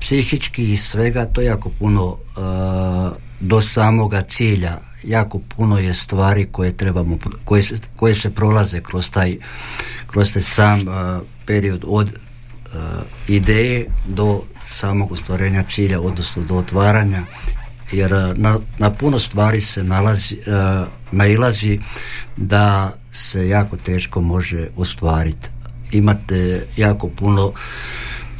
psihički 0.00 0.72
i 0.72 0.76
svega 0.76 1.26
to 1.26 1.40
jako 1.40 1.70
puno 1.78 2.16
do 3.42 3.60
samoga 3.60 4.22
cilja. 4.22 4.78
Jako 5.02 5.38
puno 5.38 5.78
je 5.78 5.94
stvari 5.94 6.48
koje 6.52 6.76
trebamo 6.76 7.18
koje 7.44 7.62
se, 7.62 7.74
koje 7.96 8.14
se 8.14 8.30
prolaze 8.30 8.80
kroz 8.80 9.10
taj 9.10 9.36
kroz 10.06 10.32
taj 10.32 10.42
sam 10.42 10.80
period 11.46 11.84
od 11.86 12.12
ideje 13.28 13.86
do 14.06 14.42
samog 14.64 15.12
ostvarenja 15.12 15.62
cilja 15.62 16.00
odnosno 16.00 16.42
do 16.42 16.56
otvaranja 16.56 17.22
jer 17.92 18.10
na, 18.36 18.58
na 18.78 18.90
puno 18.90 19.18
stvari 19.18 19.60
se 19.60 19.84
nalazi, 19.84 20.38
nailazi 21.10 21.78
da 22.36 22.92
se 23.12 23.48
jako 23.48 23.76
teško 23.76 24.20
može 24.20 24.68
ostvariti 24.76 25.48
imate 25.92 26.66
jako 26.76 27.08
puno 27.08 27.52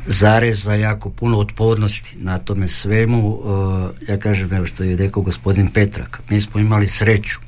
zareza 0.06 0.75
jako 0.75 1.11
puno 1.11 1.38
otpornosti 1.38 2.16
na 2.18 2.38
tome 2.38 2.68
svemu. 2.68 3.28
Uh, 3.28 3.90
ja 4.09 4.18
kažem, 4.18 4.52
evo 4.52 4.66
što 4.66 4.85
je 4.85 4.97
rekao 4.97 5.23
gospodin 5.23 5.68
Petrak, 5.68 6.21
mi 6.30 6.40
smo 6.40 6.61
imali 6.61 6.88
sreću 6.88 7.38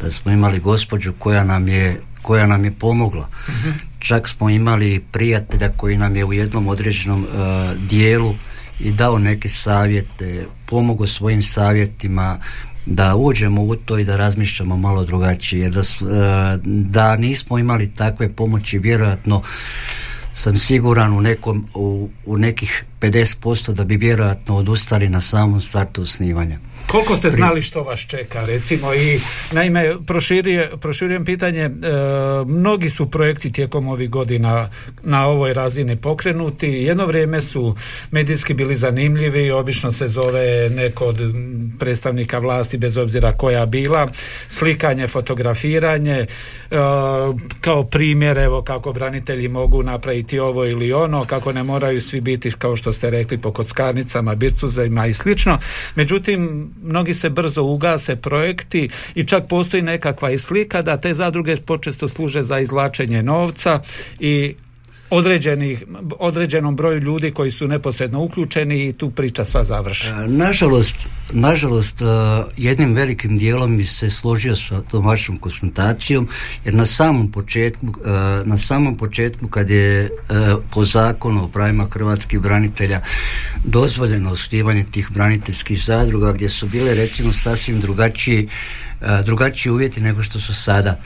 da 0.00 0.10
smo 0.10 0.32
imali 0.32 0.58
gospođu 0.58 1.12
koja 1.18 1.44
nam 1.44 1.68
je 1.68 2.00
koja 2.22 2.46
nam 2.46 2.64
je 2.64 2.70
pomogla. 2.70 3.28
uh 3.48 3.74
Čak 3.98 4.28
smo 4.28 4.50
imali 4.50 5.04
prijatelja 5.12 5.68
koji 5.76 5.96
nam 5.96 6.16
je 6.16 6.24
u 6.24 6.32
jednom 6.32 6.68
određenom 6.68 7.24
uh, 7.24 7.28
dijelu 7.88 8.34
i 8.80 8.92
dao 8.92 9.18
neke 9.18 9.48
savjete, 9.48 10.46
pomogao 10.66 11.06
svojim 11.06 11.42
savjetima 11.42 12.38
da 12.86 13.16
uđemo 13.16 13.62
u 13.62 13.76
to 13.76 13.98
i 13.98 14.04
da 14.04 14.16
razmišljamo 14.16 14.76
malo 14.76 15.04
drugačije. 15.04 15.70
Da, 15.70 15.80
uh, 15.80 15.86
da 16.64 17.16
nismo 17.16 17.58
imali 17.58 17.90
takve 17.90 18.32
pomoći, 18.32 18.78
vjerojatno 18.78 19.42
sam 20.32 20.56
siguran 20.56 21.12
u, 21.12 21.20
nekom, 21.20 21.68
u, 21.74 22.08
u 22.26 22.38
nekih 22.38 22.84
50% 23.00 23.72
da 23.72 23.84
bi 23.84 23.96
vjerojatno 23.96 24.56
odustali 24.56 25.08
na 25.08 25.20
samom 25.20 25.60
startu 25.60 26.02
osnivanja. 26.02 26.58
Koliko 26.92 27.16
ste 27.16 27.30
znali 27.30 27.62
što 27.62 27.82
vas 27.82 28.00
čeka, 28.00 28.44
recimo, 28.46 28.94
i 28.94 29.20
naime, 29.52 29.94
proširujem 30.80 31.24
pitanje, 31.24 31.60
e, 31.60 31.70
mnogi 32.46 32.90
su 32.90 33.10
projekti 33.10 33.52
tijekom 33.52 33.88
ovih 33.88 34.10
godina 34.10 34.70
na 35.02 35.26
ovoj 35.26 35.54
razini 35.54 35.96
pokrenuti, 35.96 36.66
jedno 36.66 37.06
vrijeme 37.06 37.40
su 37.40 37.76
medijski 38.10 38.54
bili 38.54 38.76
zanimljivi, 38.76 39.50
obično 39.50 39.92
se 39.92 40.08
zove 40.08 40.70
neko 40.70 41.04
od 41.04 41.18
predstavnika 41.78 42.38
vlasti, 42.38 42.78
bez 42.78 42.96
obzira 42.96 43.32
koja 43.32 43.66
bila, 43.66 44.08
slikanje, 44.48 45.06
fotografiranje, 45.06 46.16
e, 46.16 46.26
kao 47.60 47.82
primjer, 47.84 48.38
evo, 48.38 48.62
kako 48.62 48.92
branitelji 48.92 49.48
mogu 49.48 49.82
napraviti 49.82 50.38
ovo 50.38 50.66
ili 50.66 50.92
ono, 50.92 51.24
kako 51.24 51.52
ne 51.52 51.62
moraju 51.62 52.00
svi 52.00 52.20
biti, 52.20 52.50
kao 52.50 52.76
što 52.76 52.92
ste 52.92 53.10
rekli, 53.10 53.38
po 53.38 53.52
kockarnicama, 53.52 54.34
bircuzima 54.34 55.06
i 55.06 55.14
slično, 55.14 55.58
međutim, 55.94 56.70
mnogi 56.82 57.14
se 57.14 57.30
brzo 57.30 57.62
ugase 57.62 58.16
projekti 58.16 58.88
i 59.14 59.24
čak 59.24 59.48
postoji 59.48 59.82
nekakva 59.82 60.30
i 60.30 60.38
slika 60.38 60.82
da 60.82 60.96
te 60.96 61.14
zadruge 61.14 61.56
počesto 61.56 62.08
služe 62.08 62.42
za 62.42 62.60
izvlačenje 62.60 63.22
novca 63.22 63.80
i 64.20 64.54
određenih, 65.12 65.84
određenom 66.18 66.76
broju 66.76 67.00
ljudi 67.00 67.30
koji 67.30 67.50
su 67.50 67.68
neposredno 67.68 68.22
uključeni 68.22 68.88
i 68.88 68.92
tu 68.92 69.10
priča 69.10 69.44
sva 69.44 69.64
završa. 69.64 70.26
Nažalost, 70.26 71.08
nažalost 71.32 72.02
jednim 72.56 72.94
velikim 72.94 73.38
dijelom 73.38 73.76
bi 73.76 73.84
se 73.84 74.10
složio 74.10 74.56
sa 74.56 74.80
tom 74.80 75.06
vašom 75.06 75.36
konstatacijom 75.36 76.28
jer 76.64 76.74
na 76.74 76.86
samom 76.86 77.32
početku 77.32 77.86
na 78.44 78.56
samom 78.58 78.96
početku 78.96 79.48
kad 79.48 79.70
je 79.70 80.10
po 80.70 80.84
zakonu 80.84 81.44
o 81.44 81.48
pravima 81.48 81.88
hrvatskih 81.90 82.40
branitelja 82.40 83.00
dozvoljeno 83.64 84.30
osnivanje 84.30 84.84
tih 84.90 85.10
braniteljskih 85.10 85.84
zadruga 85.84 86.32
gdje 86.32 86.48
su 86.48 86.66
bile 86.66 86.94
recimo 86.94 87.32
sasvim 87.32 87.80
drugačiji 87.80 88.48
drugačiji 89.24 89.72
uvjeti 89.72 90.00
nego 90.00 90.22
što 90.22 90.40
su 90.40 90.54
sada 90.54 91.00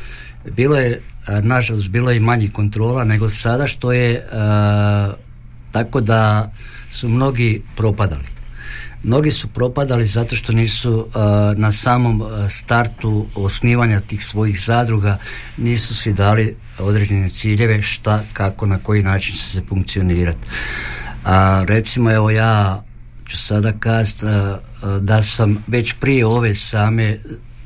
bilo 0.50 0.76
je 0.76 1.02
nažalost 1.42 1.88
bilo 1.88 2.10
je 2.10 2.16
i 2.16 2.20
manji 2.20 2.48
kontrola 2.48 3.04
nego 3.04 3.30
sada 3.30 3.66
što 3.66 3.92
je 3.92 4.26
tako 5.72 6.00
da 6.00 6.52
su 6.90 7.08
mnogi 7.08 7.62
propadali. 7.76 8.24
Mnogi 9.02 9.30
su 9.30 9.48
propadali 9.48 10.06
zato 10.06 10.36
što 10.36 10.52
nisu 10.52 11.08
na 11.56 11.72
samom 11.72 12.22
startu 12.48 13.26
osnivanja 13.34 14.00
tih 14.00 14.24
svojih 14.24 14.60
zadruga 14.60 15.18
nisu 15.56 15.94
si 15.94 16.12
dali 16.12 16.56
određene 16.78 17.28
ciljeve 17.28 17.82
šta, 17.82 18.22
kako, 18.32 18.66
na 18.66 18.78
koji 18.78 19.02
način 19.02 19.34
će 19.34 19.42
se 19.42 19.62
funkcionirati 19.68 20.46
a 21.26 21.64
recimo 21.68 22.12
evo 22.12 22.30
ja 22.30 22.82
ću 23.28 23.38
sada 23.38 23.72
kazati 23.72 24.26
da 25.00 25.22
sam 25.22 25.64
već 25.66 25.94
prije 26.00 26.26
ove 26.26 26.54
same 26.54 27.18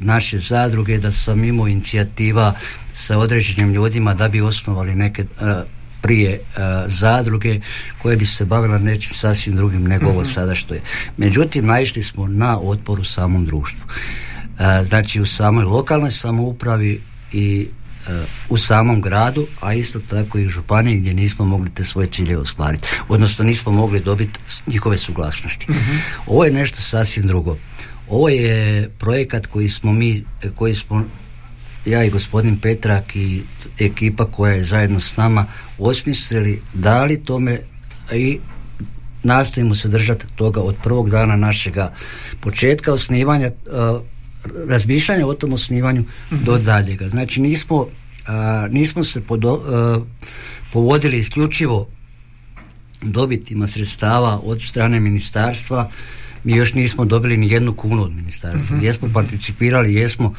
naše 0.03 0.39
zadruge 0.39 0.99
da 0.99 1.11
sam 1.11 1.45
imao 1.45 1.69
inicijativa 1.69 2.55
sa 2.93 3.19
određenim 3.19 3.73
ljudima 3.73 4.15
da 4.15 4.29
bi 4.29 4.41
osnovali 4.41 4.95
neke 4.95 5.25
prije 6.01 6.41
zadruge 6.87 7.61
koje 8.03 8.17
bi 8.17 8.25
se 8.25 8.45
bavila 8.45 8.79
nečim 8.79 9.15
sasvim 9.15 9.57
drugim 9.57 9.83
nego 9.83 10.07
ovo 10.07 10.21
mhm. 10.21 10.31
sada 10.31 10.55
što 10.55 10.75
je. 10.75 10.83
Međutim, 11.17 11.67
naišli 11.67 12.03
smo 12.03 12.27
na 12.27 12.61
otpor 12.61 13.01
u 13.01 13.05
samom 13.05 13.45
društvu. 13.45 13.81
znači 14.85 15.21
u 15.21 15.27
samoj 15.27 15.65
lokalnoj 15.65 16.11
samoupravi 16.11 17.01
i 17.33 17.69
u 18.49 18.57
samom 18.57 19.01
gradu, 19.01 19.47
a 19.61 19.75
isto 19.75 20.01
tako 20.01 20.39
i 20.39 20.47
u 20.47 20.49
županiji 20.49 20.97
gdje 20.97 21.15
nismo 21.15 21.45
mogli 21.45 21.71
te 21.71 21.85
svoje 21.85 22.07
cilje 22.07 22.39
ostvariti. 22.39 22.89
Odnosno 23.09 23.45
nismo 23.45 23.73
mogli 23.73 24.01
dobiti 24.01 24.41
njihove 24.67 24.99
suglasnosti. 24.99 25.73
Mhm. 25.73 25.97
Ovo 26.27 26.45
je 26.45 26.53
nešto 26.53 26.81
sasvim 26.81 27.27
drugo. 27.27 27.57
Ovo 28.11 28.29
je 28.29 28.91
projekat 28.99 29.47
koji 29.47 29.69
smo 29.69 29.93
mi, 29.93 30.25
koji 30.55 30.75
smo 30.75 31.05
ja 31.87 32.05
i 32.05 32.11
gospodin 32.11 32.61
Petrak 32.61 33.17
i 33.17 33.43
ekipa 33.79 34.25
koja 34.25 34.55
je 34.55 34.65
zajedno 34.65 35.01
s 35.01 35.17
nama 35.17 35.47
osmislili, 35.79 36.63
dali 36.75 37.25
tome 37.25 37.61
i 38.13 38.39
nastojimo 39.23 39.75
se 39.75 39.89
držati 39.89 40.27
toga 40.35 40.61
od 40.61 40.77
prvog 40.83 41.11
dana 41.11 41.37
našega 41.37 41.93
početka 42.41 42.93
osnivanja, 42.93 43.51
razmišljanja 44.69 45.27
o 45.27 45.35
tom 45.35 45.53
osnivanju 45.53 46.05
do 46.31 46.55
mhm. 46.55 46.65
daljega. 46.65 47.09
Znači 47.09 47.41
nismo, 47.41 47.87
nismo 48.71 49.05
se 49.05 49.23
povodili 50.73 51.19
isključivo 51.19 51.89
dobitima 53.03 53.67
sredstava 53.67 54.41
od 54.45 54.63
strane 54.63 55.01
ministarstva 55.01 55.91
mi 56.45 56.53
još 56.53 56.75
nismo 56.75 57.05
dobili 57.05 57.37
ni 57.37 57.51
jednu 57.51 57.75
kunu 57.75 58.03
od 58.03 58.13
ministarstva. 58.13 58.77
uh 58.77 58.83
Jesmo 58.85 59.09
participirali, 59.15 59.95
jesmo 59.95 60.35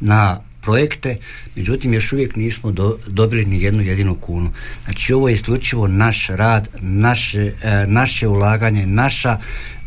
na 0.00 0.40
projekte, 0.60 1.16
međutim 1.56 1.94
još 1.94 2.12
uvijek 2.12 2.36
nismo 2.36 2.72
dobili 3.06 3.44
ni 3.44 3.62
jednu 3.62 3.82
jedinu 3.82 4.14
kunu. 4.14 4.50
Znači 4.84 5.12
ovo 5.12 5.28
je 5.28 5.34
isključivo 5.34 5.88
naš 5.88 6.26
rad, 6.28 6.68
naše, 6.80 7.52
e, 7.62 7.86
naše 7.86 8.28
ulaganje, 8.28 8.86
naša, 8.86 9.38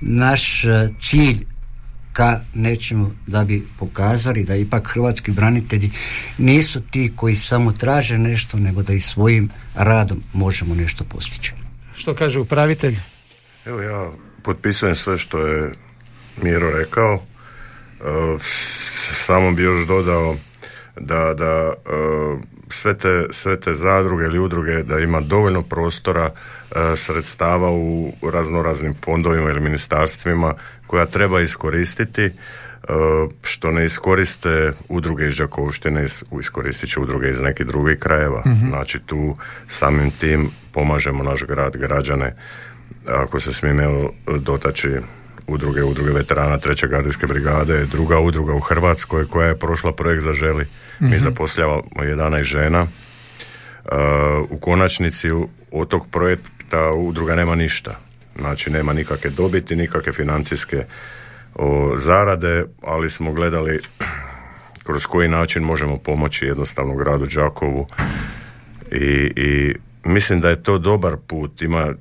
naš 0.01 0.63
e, 0.63 0.89
cilj 1.01 1.45
ka 2.13 2.41
nečemu 2.53 3.11
da 3.27 3.43
bi 3.43 3.63
pokazali 3.79 4.43
da 4.43 4.55
ipak 4.55 4.87
hrvatski 4.87 5.31
branitelji 5.31 5.91
nisu 6.37 6.81
ti 6.81 7.11
koji 7.15 7.35
samo 7.35 7.71
traže 7.71 8.17
nešto, 8.17 8.57
nego 8.57 8.83
da 8.83 8.93
i 8.93 9.01
svojim 9.01 9.49
radom 9.75 10.23
možemo 10.33 10.75
nešto 10.75 11.03
postići. 11.03 11.53
Što 11.95 12.15
kaže 12.15 12.39
upravitelj? 12.39 12.95
Evo 13.65 13.81
ja 13.81 14.11
potpisujem 14.43 14.95
sve 14.95 15.17
što 15.17 15.47
je 15.47 15.71
Miro 16.41 16.71
rekao. 16.71 17.13
E, 17.13 17.19
samo 19.13 19.51
bi 19.51 19.63
još 19.63 19.87
dodao 19.87 20.35
da, 20.99 21.33
da 21.33 21.73
e, 21.85 21.91
sve, 22.69 22.97
te, 22.97 23.25
sve 23.31 23.59
te 23.59 23.73
zadruge 23.73 24.25
ili 24.25 24.39
udruge 24.39 24.83
da 24.83 24.99
ima 24.99 25.21
dovoljno 25.21 25.61
prostora 25.61 26.29
e, 26.29 26.95
sredstava 26.95 27.71
u 27.71 28.13
raznoraznim 28.33 28.93
fondovima 29.05 29.49
ili 29.49 29.59
ministarstvima 29.59 30.53
koja 30.87 31.05
treba 31.05 31.41
iskoristiti 31.41 32.31
što 33.41 33.71
ne 33.71 33.85
iskoriste 33.85 34.73
udruge 34.89 35.27
iz 35.27 35.37
Đakovštine, 35.37 36.07
iskoristit 36.39 36.89
će 36.89 36.99
udruge 36.99 37.29
iz 37.29 37.41
nekih 37.41 37.65
drugih 37.65 37.99
krajeva. 37.99 38.43
mm 38.45 38.69
Znači 38.69 38.99
tu 38.99 39.37
samim 39.67 40.11
tim 40.11 40.49
pomažemo 40.71 41.23
naš 41.23 41.43
grad, 41.43 41.77
građane 41.77 42.35
ako 43.07 43.39
se 43.39 43.53
smijem 43.53 44.09
dotaći 44.39 44.89
udruge, 45.47 45.83
udruge 45.83 46.11
veterana 46.11 46.57
treće 46.57 46.87
gardijske 46.87 47.27
brigade, 47.27 47.85
druga 47.85 48.19
udruga 48.19 48.53
u 48.53 48.59
Hrvatskoj 48.59 49.27
koja 49.27 49.47
je 49.47 49.59
prošla 49.59 49.93
projekt 49.93 50.23
za 50.23 50.33
želi. 50.33 50.67
Mi 50.99 51.07
mhm. 51.07 51.17
zaposljavamo 51.17 51.83
11 51.95 52.43
žena. 52.43 52.81
Uh, 52.81 52.89
u 54.49 54.57
konačnici 54.57 55.29
od 55.71 55.87
tog 55.87 56.07
projekta 56.11 56.91
udruga 56.91 57.35
nema 57.35 57.55
ništa. 57.55 57.99
Znači 58.39 58.71
nema 58.71 58.93
nikakve 58.93 59.29
dobiti, 59.29 59.75
nikakve 59.75 60.13
financijske 60.13 60.85
o, 61.55 61.93
zarade, 61.97 62.65
ali 62.81 63.09
smo 63.09 63.33
gledali 63.33 63.79
kroz 64.85 65.05
koji 65.05 65.27
način 65.27 65.63
možemo 65.63 65.97
pomoći 65.97 66.45
jednostavno 66.45 66.95
gradu 66.95 67.25
Đakovu 67.25 67.87
i, 68.91 69.31
i 69.35 69.75
mislim 70.03 70.41
da 70.41 70.49
je 70.49 70.63
to 70.63 70.77
dobar 70.77 71.15
put. 71.27 71.61
Ima 71.61 71.93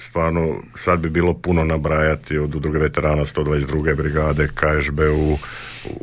stvarno 0.00 0.54
sad 0.74 1.00
bi 1.00 1.10
bilo 1.10 1.34
puno 1.34 1.64
nabrajati 1.64 2.38
od 2.38 2.54
udruge 2.54 2.78
veterana 2.78 3.24
122. 3.24 3.96
brigade, 3.96 4.48
KSB-u, 4.48 5.38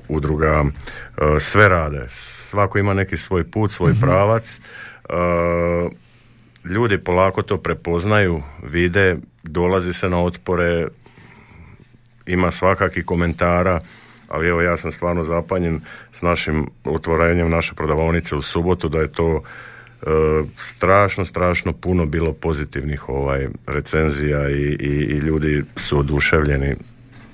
udruga, 0.08 0.66
e, 1.18 1.40
sve 1.40 1.70
rade. 1.70 2.06
Svako 2.10 2.78
ima 2.78 2.94
neki 2.94 3.18
svoj 3.18 3.52
put, 3.52 3.72
svoj 3.72 3.92
mhm. 3.92 4.02
pravac. 4.02 4.60
E, 5.10 5.14
ljudi 6.70 6.98
polako 6.98 7.42
to 7.42 7.58
prepoznaju, 7.58 8.42
vide, 8.64 9.18
dolazi 9.44 9.94
se 9.94 10.10
na 10.10 10.24
otpore, 10.24 10.88
ima 12.26 12.52
svakakih 12.52 13.06
komentara, 13.06 13.80
ali 14.28 14.48
evo 14.48 14.62
ja 14.62 14.78
sam 14.78 14.92
stvarno 14.92 15.24
zapanjen 15.24 15.82
s 16.14 16.22
našim 16.22 16.70
otvorenjem 16.84 17.50
naše 17.50 17.76
prodavonice 17.76 18.36
u 18.36 18.42
subotu 18.42 18.90
da 18.90 19.00
je 19.00 19.12
to 19.12 19.44
strašno, 20.60 21.26
strašno 21.26 21.74
puno 21.74 22.06
bilo 22.06 22.34
pozitivnih 22.34 23.10
ovaj 23.10 23.48
recenzija 23.68 24.50
i, 24.50 24.64
i, 24.80 25.08
i 25.10 25.18
ljudi 25.18 25.64
su 25.76 26.00
oduševljeni. 26.00 26.76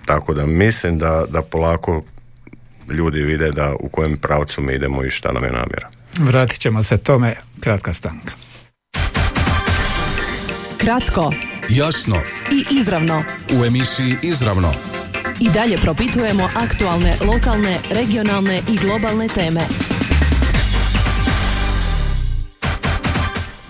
Tako 0.05 0.33
da 0.33 0.45
mislim 0.45 0.97
da, 0.97 1.25
da 1.29 1.41
polako 1.41 2.03
ljudi 2.89 3.19
vide 3.19 3.51
da 3.51 3.75
u 3.79 3.89
kojem 3.89 4.17
pravcu 4.17 4.61
mi 4.61 4.73
idemo 4.73 5.03
i 5.03 5.09
šta 5.09 5.31
nam 5.31 5.43
je 5.43 5.51
namjera. 5.51 5.89
Vratit 6.19 6.59
ćemo 6.59 6.83
se 6.83 6.97
tome, 6.97 7.35
kratka 7.59 7.93
stanka. 7.93 8.33
Kratko, 10.77 11.33
jasno 11.69 12.15
i 12.51 12.75
izravno. 12.79 13.23
U 13.59 13.65
emisiji 13.65 14.15
Izravno. 14.21 14.73
I 15.39 15.49
dalje 15.49 15.77
propitujemo 15.77 16.49
aktualne, 16.55 17.15
lokalne, 17.27 17.77
regionalne 17.91 18.61
i 18.73 18.77
globalne 18.77 19.27
teme. 19.27 19.61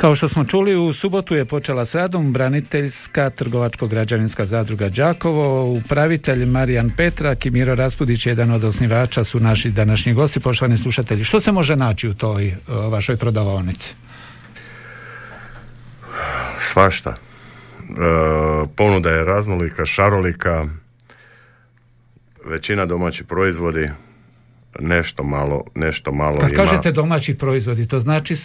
Kao 0.03 0.15
što 0.15 0.27
smo 0.27 0.45
čuli, 0.45 0.75
u 0.75 0.93
subotu 0.93 1.35
je 1.35 1.45
počela 1.45 1.85
s 1.85 1.95
radom 1.95 2.33
braniteljska 2.33 3.29
trgovačko-građevinska 3.29 4.45
zadruga 4.45 4.89
Đakovo. 4.89 5.73
Upravitelj 5.73 6.45
Marijan 6.45 6.91
Petrak 6.97 7.45
i 7.45 7.51
Miro 7.51 7.75
Raspudić, 7.75 8.25
jedan 8.25 8.51
od 8.51 8.63
osnivača, 8.63 9.23
su 9.23 9.39
naši 9.39 9.69
današnji 9.69 10.13
gosti. 10.13 10.39
Poštovani 10.39 10.77
slušatelji, 10.77 11.23
što 11.23 11.39
se 11.39 11.51
može 11.51 11.75
naći 11.75 12.07
u 12.07 12.13
toj 12.13 12.55
vašoj 12.67 13.17
prodavonici? 13.17 13.93
Svašta. 16.59 17.09
E, 17.09 17.15
ponuda 18.75 19.09
je 19.09 19.23
raznolika, 19.23 19.85
šarolika, 19.85 20.65
većina 22.45 22.85
domaći 22.85 23.23
proizvodi, 23.23 23.89
nešto 24.79 25.23
malo, 25.23 25.63
nešto 25.75 26.11
malo 26.11 26.39
Kad 26.39 26.53
kažete 26.53 26.91
domaći 26.91 27.37
proizvodi, 27.37 27.87
to 27.87 27.99
znači 27.99 28.35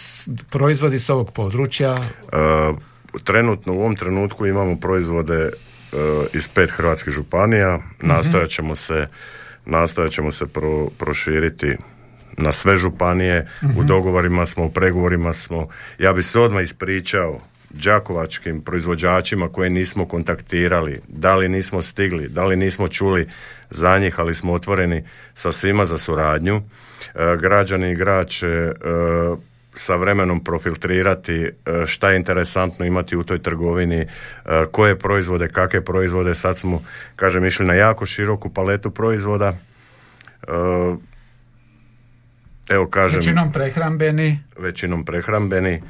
proizvodi 0.49 0.99
s 0.99 1.09
ovog 1.09 1.31
područja? 1.31 1.93
Uh, 1.93 2.77
trenutno, 3.23 3.73
u 3.73 3.79
ovom 3.79 3.95
trenutku 3.95 4.45
imamo 4.45 4.75
proizvode 4.75 5.49
iz 6.33 6.47
pet 6.47 6.71
hrvatskih 6.71 7.13
županija. 7.13 7.77
mm 7.77 8.07
Nastojat 8.07 8.49
ćemo 8.49 8.75
se, 8.75 9.07
nastojat 9.65 10.11
ćemo 10.11 10.31
se 10.31 10.45
proširiti 10.97 11.75
na 12.37 12.51
sve 12.51 12.75
županije. 12.75 13.47
U 13.61 13.65
mhm. 13.65 13.85
dogovorima 13.87 14.45
smo, 14.45 14.65
u 14.65 14.71
pregovorima 14.71 15.33
smo. 15.33 15.67
Ja 15.99 16.13
bi 16.13 16.23
se 16.23 16.39
odmah 16.39 16.63
ispričao 16.63 17.39
đakovačkim 17.69 18.61
proizvođačima 18.61 19.49
koje 19.49 19.69
nismo 19.69 20.05
kontaktirali, 20.05 21.01
da 21.07 21.35
li 21.35 21.49
nismo 21.49 21.81
stigli, 21.81 22.27
da 22.27 22.45
li 22.45 22.55
nismo 22.55 22.87
čuli 22.87 23.27
za 23.69 23.99
njih, 23.99 24.19
ali 24.19 24.35
smo 24.35 24.53
otvoreni 24.53 25.03
sa 25.33 25.51
svima 25.51 25.85
za 25.85 25.97
suradnju. 25.97 26.55
E, 26.55 26.61
građani 27.41 27.89
i 27.89 27.91
igrač 27.91 28.43
e, 28.43 28.47
sa 29.73 29.95
vremenom 29.95 30.43
profiltrirati 30.43 31.33
e, 31.35 31.51
šta 31.85 32.09
je 32.09 32.17
interesantno 32.17 32.85
imati 32.85 33.15
u 33.15 33.23
toj 33.23 33.41
trgovini, 33.41 34.07
koje 34.71 34.99
proizvode, 34.99 35.47
kakve 35.47 35.85
proizvode. 35.85 36.35
Sad 36.35 36.57
smo, 36.57 36.83
kažem, 37.15 37.45
išli 37.45 37.65
na 37.65 37.73
jako 37.73 38.05
široku 38.05 38.49
paletu 38.49 38.91
proizvoda. 38.91 39.57
Evo 42.69 42.87
kažem... 42.87 43.17
Većinom 43.17 43.51
prehrambeni. 43.51 44.39
Većinom 44.57 45.05
prehrambeni. 45.05 45.81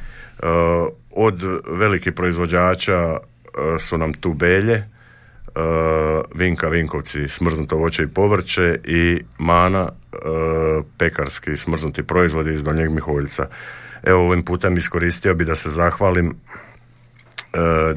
Od 1.12 1.44
velikih 1.68 2.14
proizvođača 2.14 3.18
su 3.80 3.98
nam 3.98 4.14
tu 4.14 4.34
belje, 4.34 4.76
uh, 4.76 4.84
Vinka 6.36 6.68
Vinkovci 6.68 7.28
smrznuto 7.28 7.76
voće 7.78 8.04
i 8.04 8.08
povrće 8.08 8.80
i 8.84 9.22
Mana 9.38 9.90
pekarski 10.98 11.56
smrznuti 11.56 12.04
proizvodi 12.04 12.54
iz 12.54 12.64
Donjeg 12.64 12.92
Miholjca. 12.92 13.48
Evo 14.04 14.28
ovim 14.28 14.44
putem 14.46 14.78
iskoristio 14.78 15.34
bi 15.34 15.46
da 15.46 15.56
se 15.56 15.70
zahvalim 15.70 16.36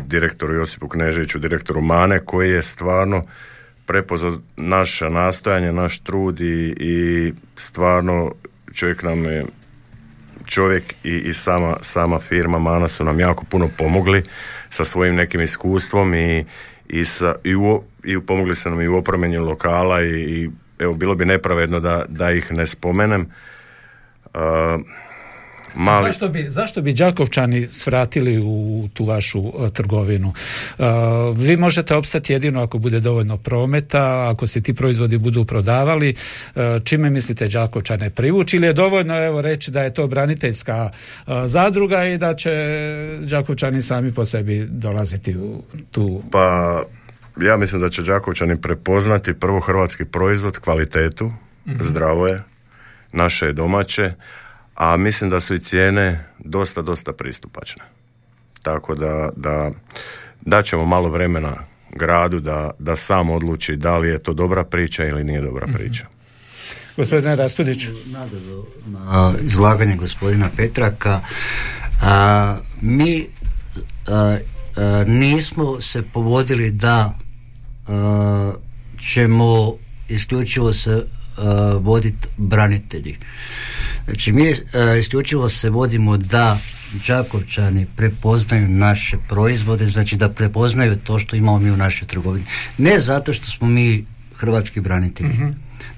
direktoru 0.07 0.55
Josipu 0.55 0.89
Kneževiću, 0.89 1.39
direktoru 1.39 1.81
Mane 1.81 2.19
koji 2.19 2.51
je 2.51 2.63
stvarno 2.63 3.25
prepoznao 3.87 4.39
naše 4.57 5.11
nastojanje, 5.11 5.73
naš 5.73 5.99
trud 5.99 6.41
i, 6.41 6.75
i 6.77 7.33
stvarno 7.57 8.33
čovjek 8.75 9.03
nam 9.03 9.25
je 9.25 9.45
čovjek 10.47 10.95
i, 11.05 11.17
i 11.17 11.35
sama, 11.35 11.77
sama 11.81 12.19
firma 12.19 12.59
Mana 12.59 12.89
su 12.89 13.05
nam 13.05 13.21
jako 13.21 13.45
puno 13.45 13.69
pomogli 13.79 14.23
sa 14.71 14.85
svojim 14.85 15.15
nekim 15.15 15.41
iskustvom 15.41 16.15
i, 16.15 16.45
i, 16.89 17.05
sa, 17.05 17.35
i, 17.45 17.55
u, 17.55 17.83
i 18.05 18.21
pomogli 18.21 18.57
su 18.57 18.71
nam 18.71 18.81
i 18.81 18.89
u 18.89 18.97
opromenju 18.97 19.45
lokala 19.45 20.03
i, 20.03 20.11
i 20.11 20.51
evo 20.79 20.95
bilo 20.95 21.15
bi 21.15 21.25
nepravedno 21.25 21.81
da, 21.81 22.05
da 22.09 22.31
ih 22.31 22.53
ne 22.53 22.67
spomenem. 22.67 23.33
Uh, 24.35 24.41
mali... 25.75 26.09
Zašto 26.09 26.29
bi, 26.29 26.47
zašto 26.49 26.83
bi 26.83 26.93
Đakovčani 26.93 27.67
svratili 27.67 28.39
u 28.39 28.89
tu 28.95 29.05
vašu 29.05 29.41
uh, 29.41 29.71
trgovinu? 29.71 30.29
Uh, 30.79 30.87
vi 31.37 31.57
možete 31.57 31.95
opstati 31.95 32.33
jedino 32.33 32.63
ako 32.63 32.79
bude 32.79 33.01
dovoljno 33.01 33.37
prometa, 33.37 34.31
ako 34.31 34.47
se 34.47 34.63
ti 34.63 34.75
proizvodi 34.75 35.19
budu 35.19 35.45
prodavali. 35.45 36.15
Uh, 36.55 36.63
čime 36.85 37.11
mislite 37.11 37.47
Đakovčane 37.47 38.11
privući 38.11 38.57
ili 38.57 38.67
je 38.67 38.73
dovoljno 38.73 39.25
evo 39.25 39.43
reći 39.43 39.71
da 39.71 39.83
je 39.83 39.95
to 39.95 40.07
braniteljska 40.07 40.91
zadruga 41.45 42.05
i 42.05 42.19
da 42.19 42.35
će 42.35 42.51
Đakovčani 43.21 43.83
sami 43.83 44.13
po 44.13 44.25
sebi 44.25 44.67
dolaziti 44.71 45.37
u 45.37 45.63
tu... 45.91 46.23
Pa 46.31 46.83
ja 47.41 47.57
mislim 47.57 47.81
da 47.81 47.89
će 47.89 48.03
Đakovčani 48.03 48.61
prepoznati 48.61 49.35
prvo 49.35 49.61
hrvatski 49.61 50.05
proizvod, 50.05 50.59
kvalitetu, 50.59 51.27
mm 51.67 51.73
zdravo 51.81 52.27
je, 52.27 52.43
naše 53.13 53.47
je 53.47 53.53
domaće, 53.53 54.13
a 54.75 54.97
mislim 54.97 55.31
da 55.31 55.41
su 55.41 55.55
i 55.55 55.61
cijene 55.61 56.25
dosta, 56.39 56.83
dosta 56.83 57.13
pristupačne. 57.13 57.83
Tako 58.63 58.95
da, 58.95 59.31
da, 59.37 59.71
da 60.41 60.63
ćemo 60.63 60.87
malo 60.87 61.09
vremena 61.09 61.57
gradu 61.91 62.41
da, 62.41 62.71
da 62.79 62.97
sam 62.97 63.31
odluči 63.31 63.77
da 63.77 63.99
li 63.99 64.09
je 64.09 64.23
to 64.23 64.33
dobra 64.35 64.65
priča 64.65 65.05
ili 65.05 65.25
nije 65.25 65.41
dobra 65.41 65.67
mhm. 65.67 65.77
priča. 65.77 66.05
Mm-hmm. 66.05 66.23
Gospodine 66.97 67.37
Rastudić. 67.37 67.87
Na 68.87 69.35
izlaganje 69.43 69.97
gospodina 69.97 70.51
Petraka, 70.57 71.21
a, 72.03 72.57
mi 72.81 73.27
a, 74.07 74.39
nismo 75.07 75.81
se 75.81 76.03
povodili 76.03 76.71
da 76.71 77.15
ćemo 79.13 79.75
isključivo 80.09 80.73
se 80.73 81.07
voditi 81.81 82.29
branitelji. 82.37 83.17
Znači 84.05 84.33
mi 84.33 84.49
e, 84.49 84.55
isključivo 84.99 85.49
se 85.49 85.71
vodimo 85.71 86.17
da 86.17 86.59
Đakovčani 87.07 87.87
prepoznaju 87.97 88.69
naše 88.69 89.17
proizvode, 89.29 89.87
znači 89.87 90.17
da 90.17 90.29
prepoznaju 90.29 90.97
to 90.97 91.19
što 91.19 91.37
imamo 91.37 91.59
mi 91.59 91.71
u 91.71 91.77
našoj 91.77 92.09
trgovini. 92.09 92.47
Ne 92.79 92.99
zato 92.99 93.33
što 93.33 93.47
smo 93.47 93.69
mi 93.69 94.05
hrvatski 94.35 94.81
branitelji, 94.81 95.29
mhm. 95.29 95.51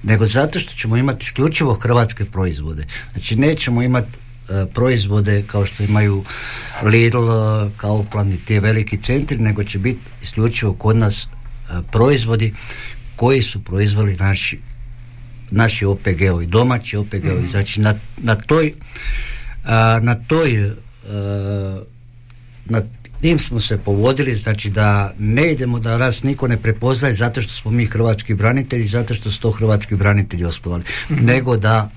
nego 0.03 0.25
zato 0.25 0.59
što 0.59 0.73
ćemo 0.73 0.97
imati 0.97 1.23
isključivo 1.23 1.73
hrvatske 1.73 2.25
proizvode. 2.25 2.85
Znači 3.11 3.35
nećemo 3.35 3.81
imati 3.81 4.09
e, 4.49 4.65
proizvode 4.73 5.43
kao 5.47 5.65
što 5.65 5.83
imaju 5.83 6.23
Lidl, 6.83 7.29
Kaufland 7.77 8.33
i 8.33 8.37
te 8.37 8.59
veliki 8.59 8.97
centri, 8.97 9.37
nego 9.37 9.63
će 9.63 9.79
biti 9.79 10.01
isključivo 10.21 10.73
kod 10.73 10.97
nas 10.97 11.23
e, 11.23 11.27
proizvodi 11.91 12.53
koji 13.15 13.41
su 13.41 13.63
proizvali 13.63 14.15
naši 14.15 14.59
naši 15.51 15.85
OPG-ovi, 15.85 16.45
domaći 16.45 16.97
OPG-ovi, 16.97 17.43
mm 17.43 17.47
znači 17.47 17.81
na, 17.81 17.95
na 18.17 18.35
toj 18.35 18.73
na 20.01 20.15
toj 20.27 20.71
na 22.65 22.81
tim 23.21 23.39
smo 23.39 23.59
se 23.59 23.77
povodili, 23.77 24.35
znači 24.35 24.69
da 24.69 25.13
ne 25.19 25.51
idemo 25.51 25.79
da 25.79 25.97
nas 25.97 26.23
niko 26.23 26.47
ne 26.47 26.57
prepoznaje 26.57 27.13
zato 27.13 27.41
što 27.41 27.53
smo 27.53 27.71
mi 27.71 27.85
hrvatski 27.85 28.33
branitelji, 28.33 28.85
zato 28.85 29.13
što 29.13 29.31
su 29.31 29.41
to 29.41 29.51
hrvatski 29.51 29.95
branitelji 29.95 30.45
osnovali, 30.45 30.83
mhm. 31.11 31.25
nego 31.25 31.57
da 31.57 31.89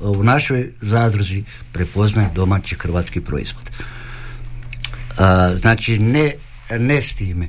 u 0.00 0.24
našoj 0.24 0.70
zadruzi 0.80 1.44
prepoznaje 1.72 2.28
domaći 2.34 2.74
hrvatski 2.74 3.20
proizvod. 3.20 3.70
znači 5.54 5.98
ne, 5.98 6.34
ne 6.78 7.02
s 7.02 7.14
time 7.14 7.48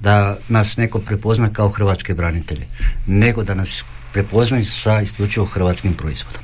da 0.00 0.38
nas 0.48 0.76
neko 0.76 0.98
prepozna 0.98 1.52
kao 1.52 1.68
hrvatske 1.68 2.14
branitelje, 2.14 2.66
nego 3.06 3.44
da 3.44 3.54
nas 3.54 3.84
prepoznaju 4.16 4.64
sa 4.64 5.00
isključivo 5.00 5.46
hrvatskim 5.46 5.94
proizvodom. 5.94 6.42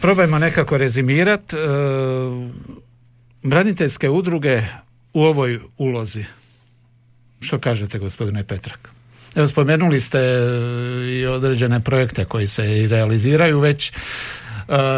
Probajmo 0.00 0.38
nekako 0.38 0.78
rezimirati. 0.78 1.56
E, 1.56 1.60
braniteljske 3.42 4.10
udruge 4.10 4.62
u 5.12 5.22
ovoj 5.22 5.60
ulozi. 5.78 6.24
Što 7.40 7.58
kažete 7.58 7.98
gospodine 7.98 8.44
Petrak? 8.44 8.88
Evo 9.34 9.48
spomenuli 9.48 10.00
ste 10.00 10.18
i 11.08 11.26
određene 11.26 11.80
projekte 11.80 12.24
koji 12.24 12.46
se 12.46 12.78
i 12.78 12.88
realiziraju 12.88 13.60
već 13.60 13.92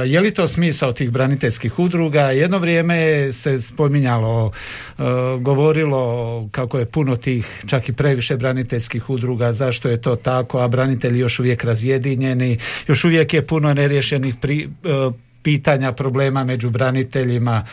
je 0.06 0.20
li 0.20 0.34
to 0.34 0.48
smisao 0.48 0.92
tih 0.92 1.10
braniteljskih 1.10 1.78
udruga? 1.78 2.20
Jedno 2.20 2.58
vrijeme 2.58 3.32
se 3.32 3.58
spominjalo, 3.58 4.46
uh, 4.46 5.04
govorilo 5.40 6.48
kako 6.50 6.78
je 6.78 6.86
puno 6.86 7.16
tih, 7.16 7.64
čak 7.66 7.88
i 7.88 7.92
previše 7.92 8.36
braniteljskih 8.36 9.10
udruga, 9.10 9.52
zašto 9.52 9.88
je 9.88 10.00
to 10.00 10.16
tako, 10.16 10.58
a 10.58 10.68
branitelji 10.68 11.18
još 11.18 11.40
uvijek 11.40 11.64
razjedinjeni, 11.64 12.58
još 12.88 13.04
uvijek 13.04 13.34
je 13.34 13.46
puno 13.46 13.74
neriješenih 13.74 14.34
pri, 14.40 14.66
uh, 14.66 15.14
pitanja, 15.42 15.92
problema 15.92 16.44
među 16.44 16.70
braniteljima 16.70 17.66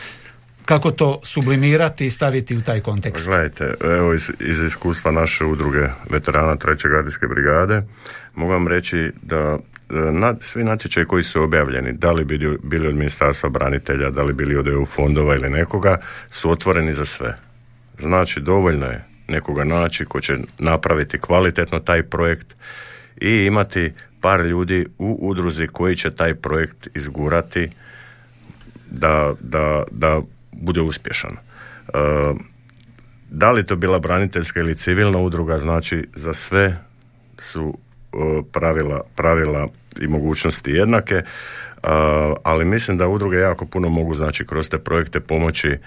kako 0.64 0.90
to 0.90 1.20
sublimirati 1.22 2.06
i 2.06 2.10
staviti 2.10 2.56
u 2.56 2.62
taj 2.62 2.80
kontekst? 2.80 3.26
Gledajte, 3.26 3.74
evo 3.80 4.14
iz, 4.14 4.30
iz 4.40 4.58
iskustva 4.58 5.12
naše 5.12 5.44
udruge 5.44 5.88
veterana 6.10 6.56
treće 6.56 6.88
gardijske 6.88 7.26
brigade 7.26 7.82
mogu 8.34 8.52
vam 8.52 8.68
reći 8.68 9.10
da 9.22 9.58
na, 9.92 10.34
svi 10.40 10.64
natječaji 10.64 11.06
koji 11.06 11.24
su 11.24 11.42
objavljeni, 11.42 11.92
da 11.92 12.12
li 12.12 12.24
bili, 12.24 12.58
bili 12.62 12.88
od 12.88 12.94
ministarstva 12.94 13.50
branitelja, 13.50 14.10
da 14.10 14.22
li 14.22 14.32
bili 14.32 14.56
od 14.56 14.68
EU 14.68 14.84
fondova 14.84 15.34
ili 15.34 15.50
nekoga, 15.50 15.98
su 16.30 16.50
otvoreni 16.50 16.94
za 16.94 17.04
sve. 17.04 17.36
Znači, 17.98 18.40
dovoljno 18.40 18.86
je 18.86 19.04
nekoga 19.28 19.64
naći 19.64 20.04
ko 20.04 20.20
će 20.20 20.36
napraviti 20.58 21.18
kvalitetno 21.18 21.78
taj 21.78 22.02
projekt 22.02 22.54
i 23.20 23.44
imati 23.44 23.92
par 24.20 24.40
ljudi 24.40 24.86
u 24.98 25.18
udruzi 25.20 25.66
koji 25.66 25.96
će 25.96 26.10
taj 26.10 26.34
projekt 26.34 26.88
izgurati 26.94 27.70
da, 28.90 29.34
da, 29.40 29.84
da 29.90 30.20
bude 30.52 30.80
uspješan. 30.80 31.30
E, 31.32 31.38
da 33.30 33.50
li 33.50 33.66
to 33.66 33.76
bila 33.76 33.98
braniteljska 33.98 34.60
ili 34.60 34.76
civilna 34.76 35.18
udruga, 35.18 35.58
znači 35.58 36.08
za 36.14 36.34
sve 36.34 36.76
su 37.38 37.78
e, 38.12 38.16
pravila, 38.52 39.00
pravila 39.16 39.68
i 40.00 40.08
mogućnosti 40.08 40.70
jednake, 40.70 41.22
ali 42.42 42.64
mislim 42.64 42.98
da 42.98 43.08
udruge 43.08 43.36
jako 43.36 43.66
puno 43.66 43.88
mogu 43.88 44.14
znači 44.14 44.46
kroz 44.46 44.68
te 44.68 44.78
projekte 44.78 45.20
pomoći 45.20 45.78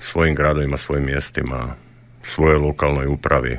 svojim 0.00 0.34
gradovima, 0.34 0.76
svojim 0.76 1.04
mjestima, 1.04 1.74
svojoj 2.22 2.58
lokalnoj 2.58 3.06
upravi 3.06 3.58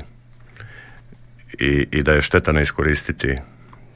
i, 1.59 1.87
i 1.91 2.03
da 2.03 2.11
je 2.13 2.21
šteta 2.21 2.51
ne 2.51 2.61
iskoristiti 2.61 3.35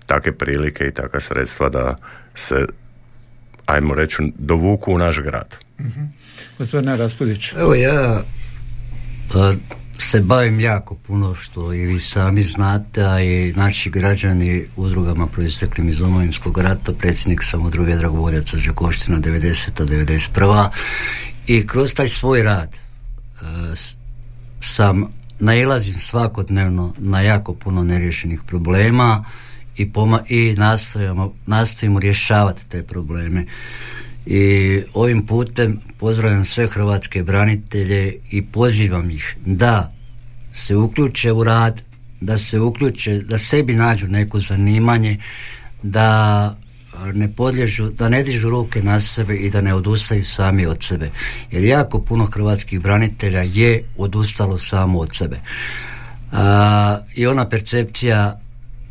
takve 0.06 0.32
prilike 0.32 0.86
i 0.88 0.94
takva 0.94 1.20
sredstva 1.20 1.70
da 1.70 1.96
se 2.36 2.66
ajmo 3.66 3.96
reći 3.96 4.18
dovuku 4.38 4.94
u 4.94 4.98
naš 4.98 5.20
grad. 5.20 5.56
mm 5.80 5.86
Gospodine 6.58 6.98
Raspudić. 6.98 7.54
Evo 7.54 7.76
ja 7.76 8.22
se 10.02 10.22
bavim 10.22 10.60
jako 10.60 10.96
puno 10.96 11.36
što 11.36 11.74
i 11.74 11.86
vi 11.86 12.00
sami 12.00 12.44
znate, 12.44 13.04
a 13.04 13.22
i 13.22 13.54
naši 13.56 13.90
građani 13.90 14.66
udrugama 14.76 15.28
proisteklim 15.28 15.90
iz 15.90 15.98
Domovinskog 15.98 16.58
rata, 16.58 16.94
predsjednik 16.94 17.44
sam 17.44 17.66
udruge 17.66 17.96
Dragovoljaca 17.96 18.58
Đakoština 18.66 19.20
90. 19.20 19.86
91. 19.86 20.70
I 21.48 21.68
kroz 21.68 21.94
taj 21.94 22.08
svoj 22.08 22.44
rad 22.44 22.78
uh, 23.42 23.48
sam 24.60 25.06
nailazim 25.40 26.00
svakodnevno 26.00 26.94
na 26.98 27.22
jako 27.22 27.54
puno 27.54 27.84
neriješenih 27.84 28.42
problema 28.48 29.26
i, 29.78 29.92
poma 29.92 30.24
i 30.30 30.56
nastojimo 31.46 32.00
rješavati 32.00 32.66
te 32.70 32.84
probleme. 32.84 33.46
I 34.32 34.82
ovim 34.94 35.26
putem 35.26 35.80
pozdravljam 35.98 36.46
sve 36.46 36.68
hrvatske 36.68 37.24
branitelje 37.24 38.16
i 38.32 38.42
pozivam 38.46 39.10
ih 39.10 39.36
da 39.46 39.94
se 40.52 40.76
uključe 40.76 41.32
u 41.32 41.44
rad, 41.44 41.82
da 42.22 42.38
se 42.38 42.60
uključe, 42.60 43.20
da 43.20 43.38
sebi 43.38 43.76
nađu 43.76 44.08
neko 44.08 44.40
zanimanje, 44.40 45.18
da 45.84 46.58
ne 47.14 47.34
podlježu, 47.34 47.90
da 47.90 48.10
ne 48.10 48.24
dižu 48.24 48.50
ruke 48.50 48.84
na 48.84 49.00
sebe 49.00 49.36
i 49.36 49.50
da 49.50 49.62
ne 49.62 49.74
odustaju 49.74 50.26
sami 50.26 50.66
od 50.66 50.84
sebe. 50.84 51.10
Jer 51.52 51.64
jako 51.64 52.00
puno 52.00 52.26
hrvatskih 52.26 52.82
branitelja 52.82 53.42
je 53.42 53.84
odustalo 53.98 54.58
samo 54.58 55.00
od 55.00 55.16
sebe. 55.16 55.40
A, 56.32 57.00
I 57.16 57.28
ona 57.28 57.50
percepcija 57.50 58.40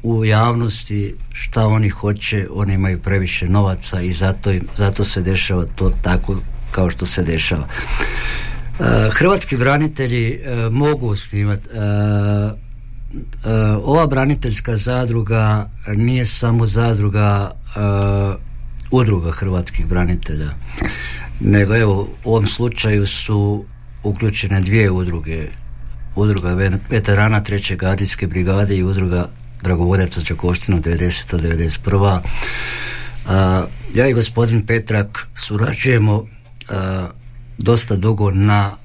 u 0.03 0.25
javnosti 0.25 1.15
šta 1.33 1.67
oni 1.67 1.89
hoće, 1.89 2.49
oni 2.53 2.75
imaju 2.75 2.99
previše 2.99 3.49
novaca 3.49 4.01
i 4.01 4.13
zato, 4.13 4.51
im, 4.51 4.67
zato 4.77 5.05
se 5.05 5.23
dešava 5.23 5.65
to 5.75 5.91
tako 6.03 6.37
kao 6.71 6.91
što 6.91 7.07
se 7.07 7.23
dešava. 7.23 7.67
hrvatski 9.13 9.57
branitelji 9.57 10.41
mogu 10.71 11.09
osnivati 11.09 11.69
ova 13.85 14.07
braniteljska 14.07 14.77
zadruga 14.77 15.71
nije 15.97 16.27
samo 16.27 16.67
zadruga 16.67 17.51
udruga 18.91 19.33
hrvatskih 19.33 19.87
branitelja 19.87 20.49
nego 21.41 21.77
evo 21.77 22.09
u 22.25 22.31
ovom 22.31 22.47
slučaju 22.47 23.07
su 23.07 23.65
uključene 24.03 24.61
dvije 24.61 24.91
udruge 24.91 25.47
udruga 26.17 26.55
veterana 26.91 27.41
treće 27.41 27.77
gardijske 27.77 28.27
brigade 28.27 28.77
i 28.77 28.83
udruga 28.83 29.29
dragovoljaca 29.63 30.23
Čakoština 30.23 30.81
90. 30.81 31.41
91. 31.41 32.21
A, 33.27 33.67
ja 33.95 34.09
i 34.09 34.13
gospodin 34.13 34.67
Petrak 34.67 35.29
surađujemo 35.35 36.27
dosta 37.59 37.97
dugo 37.97 38.31
na 38.31 38.77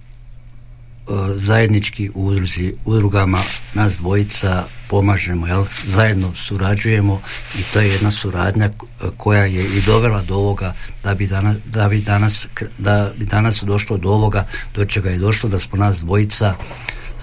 zajednički 1.36 2.12
udruzi, 2.14 2.74
udrugama 2.86 3.40
nas 3.74 3.98
dvojica 3.98 4.64
pomažemo, 4.90 5.48
jel? 5.48 5.66
zajedno 5.86 6.36
surađujemo 6.36 7.22
i 7.60 7.64
to 7.74 7.82
je 7.82 7.90
jedna 7.90 8.12
suradnja 8.12 8.70
koja 9.18 9.46
je 9.46 9.66
i 9.66 9.82
dovela 9.82 10.22
do 10.22 10.36
ovoga 10.36 10.74
da 11.04 11.14
bi 11.14 11.28
danas, 11.28 11.58
da 11.66 11.90
bi 11.90 12.02
danas, 12.02 12.48
da 12.78 13.12
bi 13.18 13.26
danas 13.26 13.64
došlo 13.64 13.98
do 13.98 14.10
ovoga 14.10 14.48
do 14.76 14.86
čega 14.86 15.10
je 15.10 15.18
došlo 15.18 15.50
da 15.50 15.60
smo 15.60 15.78
nas 15.78 16.00
dvojica 16.00 16.56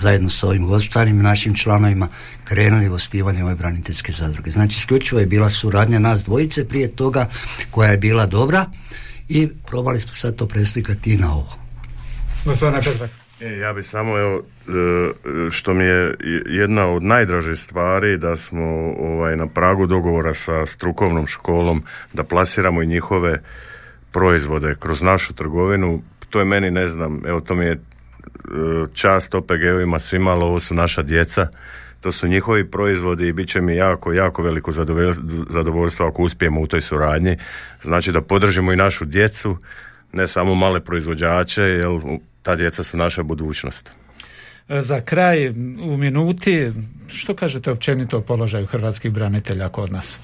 zajedno 0.01 0.31
sa 0.31 0.47
ovim 0.47 0.71
ostalim 0.71 1.23
našim 1.23 1.55
članovima 1.55 2.09
krenuli 2.45 2.89
u 2.89 2.95
osnivanje 2.95 3.45
ove 3.45 3.55
braniteljske 3.55 4.13
zadruge. 4.13 4.51
Znači, 4.51 4.77
isključivo 4.79 5.21
je 5.21 5.27
bila 5.27 5.49
suradnja 5.49 5.99
nas 5.99 6.25
dvojice 6.25 6.69
prije 6.69 6.89
toga 6.89 7.29
koja 7.71 7.91
je 7.91 7.97
bila 7.97 8.27
dobra 8.27 8.67
i 9.29 9.49
probali 9.67 10.01
smo 10.01 10.13
sad 10.13 10.37
to 10.37 10.47
preslikati 10.47 11.15
i 11.15 11.17
na 11.17 11.35
ovo. 11.35 11.57
E, 13.41 13.59
ja 13.59 13.73
bi 13.73 13.83
samo, 13.83 14.19
evo, 14.19 14.43
e, 14.69 15.51
što 15.51 15.75
mi 15.75 15.85
je 15.85 16.17
jedna 16.47 16.87
od 16.87 17.03
najdražih 17.03 17.59
stvari 17.59 18.17
da 18.17 18.37
smo 18.37 18.65
ovaj, 18.99 19.37
na 19.37 19.47
pragu 19.47 19.87
dogovora 19.87 20.35
sa 20.35 20.67
strukovnom 20.67 21.27
školom 21.27 21.83
da 22.13 22.25
plasiramo 22.25 22.83
i 22.83 22.87
njihove 22.87 23.43
proizvode 24.13 24.75
kroz 24.79 25.03
našu 25.03 25.35
trgovinu. 25.35 26.03
To 26.31 26.39
je 26.39 26.45
meni, 26.45 26.71
ne 26.71 26.89
znam, 26.89 27.23
evo 27.27 27.41
to 27.41 27.55
mi 27.55 27.65
je 27.65 27.81
čast 28.93 29.35
OPG-ovima 29.35 29.99
svima, 29.99 30.31
ali 30.31 30.45
ovo 30.45 30.61
su 30.61 30.75
naša 30.75 31.03
djeca. 31.03 31.49
To 32.01 32.13
su 32.13 32.29
njihovi 32.29 32.71
proizvodi 32.71 33.29
i 33.29 33.33
bit 33.33 33.49
će 33.49 33.61
mi 33.61 33.77
jako, 33.77 34.13
jako 34.13 34.43
veliko 34.43 34.73
zadovoljstvo 35.51 36.07
ako 36.07 36.23
uspijemo 36.23 36.61
u 36.61 36.67
toj 36.67 36.81
suradnji. 36.81 37.37
Znači 37.83 38.13
da 38.13 38.21
podržimo 38.21 38.73
i 38.73 38.77
našu 38.77 39.05
djecu, 39.05 39.57
ne 40.13 40.27
samo 40.27 40.55
male 40.55 40.81
proizvođače, 40.81 41.63
jer 41.63 41.87
ta 42.43 42.57
djeca 42.57 42.83
su 42.83 42.97
naša 42.97 43.23
budućnost. 43.23 43.91
E, 44.69 44.83
za 44.83 45.01
kraj, 45.01 45.49
u 45.83 45.97
minuti, 45.97 46.73
što 47.09 47.35
kažete 47.35 47.71
općenito 47.71 48.19
o 48.19 48.21
položaju 48.21 48.67
hrvatskih 48.67 49.13
branitelja 49.13 49.69
kod 49.69 49.93
nas? 49.93 50.19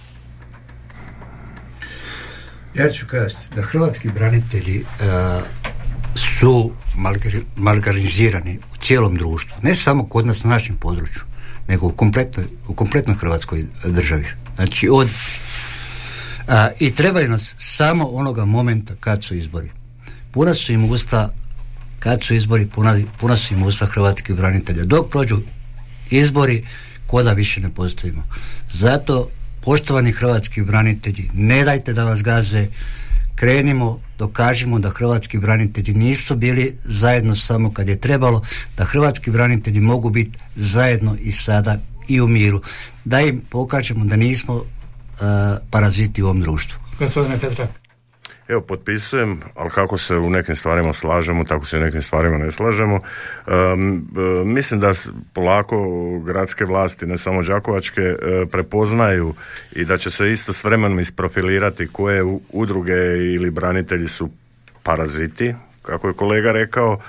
Ja 2.74 2.90
ću 2.90 3.06
kazati 3.06 3.54
da 3.54 3.62
hrvatski 3.62 4.09
branitelji 4.09 4.80
uh, 4.80 5.65
su 6.40 6.72
marginalizirani 7.57 8.59
u 8.59 8.85
cijelom 8.85 9.16
društvu. 9.16 9.57
Ne 9.62 9.75
samo 9.75 10.07
kod 10.07 10.27
nas 10.27 10.44
na 10.44 10.51
našem 10.51 10.77
području, 10.77 11.22
nego 11.68 11.87
u 11.87 11.92
kompletnoj, 11.92 12.46
u 12.68 12.75
kompletnoj 12.75 13.16
hrvatskoj 13.16 13.64
državi. 13.85 14.25
Znači 14.57 14.88
od 14.88 15.09
uh, 15.09 16.55
i 16.81 16.90
trebaju 16.90 17.29
nas 17.29 17.55
samo 17.59 18.09
onoga 18.09 18.44
momenta 18.44 18.94
kad 19.01 19.25
su 19.25 19.35
izbori. 19.35 19.70
Puna 20.31 20.55
su 20.55 20.72
im 20.72 20.85
usta 20.85 21.35
kad 21.99 22.25
su 22.25 22.35
izbori 22.35 22.66
puna, 22.66 22.99
puna 23.20 23.37
su 23.37 23.55
im 23.55 23.62
usta 23.62 23.87
hrvatskih 23.87 24.37
branitelja. 24.37 24.85
Dok 24.85 25.11
prođu 25.11 25.40
izbori, 26.11 26.64
koda 27.07 27.33
više 27.33 27.61
ne 27.61 27.68
postojimo. 27.75 28.22
Zato, 28.70 29.31
poštovani 29.61 30.12
hrvatski 30.12 30.62
branitelji, 30.62 31.31
ne 31.35 31.64
dajte 31.64 31.92
da 31.92 32.05
vas 32.05 32.22
gaze, 32.22 32.68
krenimo, 33.37 34.01
dokažimo 34.18 34.79
da 34.79 34.90
hrvatski 34.90 35.38
branitelji 35.38 35.94
nisu 35.94 36.37
bili 36.37 36.79
zajedno 36.85 37.35
samo 37.35 37.72
kad 37.72 37.88
je 37.88 38.01
trebalo, 38.01 38.42
da 38.77 38.85
hrvatski 38.85 39.31
branitelji 39.31 39.81
mogu 39.81 40.11
biti 40.11 40.38
zajedno 40.57 41.16
i 41.20 41.33
sada 41.33 41.79
i 42.09 42.20
u 42.20 42.29
miru. 42.29 42.62
Da 43.05 43.20
im 43.20 43.42
pokažemo 43.51 44.05
da 44.05 44.16
nismo 44.16 44.55
uh, 44.55 44.64
paraziti 45.70 46.22
u 46.22 46.27
ovom 46.27 46.40
društvu. 46.40 46.79
Gospodine 46.99 47.38
Petrak. 47.38 47.86
Evo, 48.48 48.61
potpisujem, 48.61 49.40
ali 49.54 49.70
kako 49.70 49.98
se 49.98 50.16
u 50.16 50.30
nekim 50.30 50.56
stvarima 50.56 50.92
slažemo, 50.92 51.44
tako 51.44 51.66
se 51.66 51.76
u 51.76 51.80
nekim 51.80 52.02
stvarima 52.02 52.38
ne 52.38 52.50
slažemo. 52.50 53.00
mislim 54.44 54.80
da 54.80 54.92
polako 55.32 55.78
gradske 56.24 56.64
vlasti, 56.64 57.06
ne 57.06 57.16
samo 57.16 57.42
đakovačke, 57.42 58.02
e, 58.02 58.16
prepoznaju 58.50 59.35
i 59.72 59.85
da 59.85 59.96
će 59.96 60.11
se 60.11 60.32
isto 60.32 60.52
s 60.52 60.64
vremenom 60.64 61.00
isprofilirati 61.00 61.88
koje 61.92 62.38
udruge 62.52 62.94
ili 63.35 63.50
branitelji 63.50 64.09
su 64.09 64.30
paraziti, 64.82 65.54
kako 65.82 66.09
je 66.09 66.14
kolega 66.14 66.52
rekao, 66.52 67.00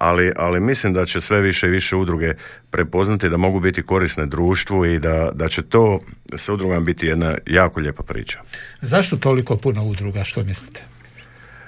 ali, 0.00 0.32
ali 0.36 0.60
mislim 0.60 0.92
da 0.92 1.06
će 1.06 1.20
sve 1.20 1.40
više 1.40 1.66
i 1.66 1.70
više 1.70 1.96
udruge 1.96 2.34
prepoznati 2.70 3.28
da 3.28 3.36
mogu 3.36 3.60
biti 3.60 3.82
korisne 3.82 4.26
društvu 4.26 4.86
i 4.86 4.98
da, 4.98 5.30
da 5.34 5.48
će 5.48 5.62
to 5.62 6.00
sa 6.34 6.54
udrugama 6.54 6.80
biti 6.80 7.06
jedna 7.06 7.34
jako 7.46 7.80
lijepa 7.80 8.02
priča. 8.02 8.40
Zašto 8.82 9.16
toliko 9.16 9.56
puno 9.56 9.84
udruga, 9.84 10.24
što 10.24 10.44
mislite? 10.44 10.82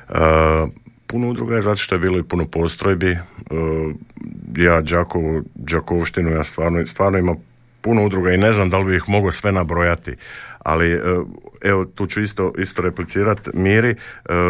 Uh, 0.08 0.16
puno 1.06 1.28
udruga 1.28 1.54
je 1.54 1.60
zato 1.60 1.76
što 1.76 1.94
je 1.94 1.98
bilo 1.98 2.18
i 2.18 2.22
puno 2.22 2.46
postrojbi. 2.46 3.10
Uh, 3.12 3.94
ja 4.56 4.80
Đakovu, 4.80 5.42
Đakovštinu, 5.54 6.30
ja 6.30 6.44
stvarno, 6.44 6.86
stvarno 6.86 7.18
imam 7.18 7.36
puno 7.82 8.04
udruga 8.04 8.32
i 8.32 8.36
ne 8.36 8.52
znam 8.52 8.70
da 8.70 8.78
li 8.78 8.84
bi 8.84 8.96
ih 8.96 9.04
mogao 9.08 9.30
sve 9.30 9.52
nabrojati 9.52 10.16
ali 10.58 10.92
e, 10.92 11.00
evo 11.60 11.84
tu 11.84 12.06
ću 12.06 12.20
isto, 12.20 12.52
isto 12.58 12.82
replicirati 12.82 13.50
Miri, 13.54 13.90
e, 13.90 13.96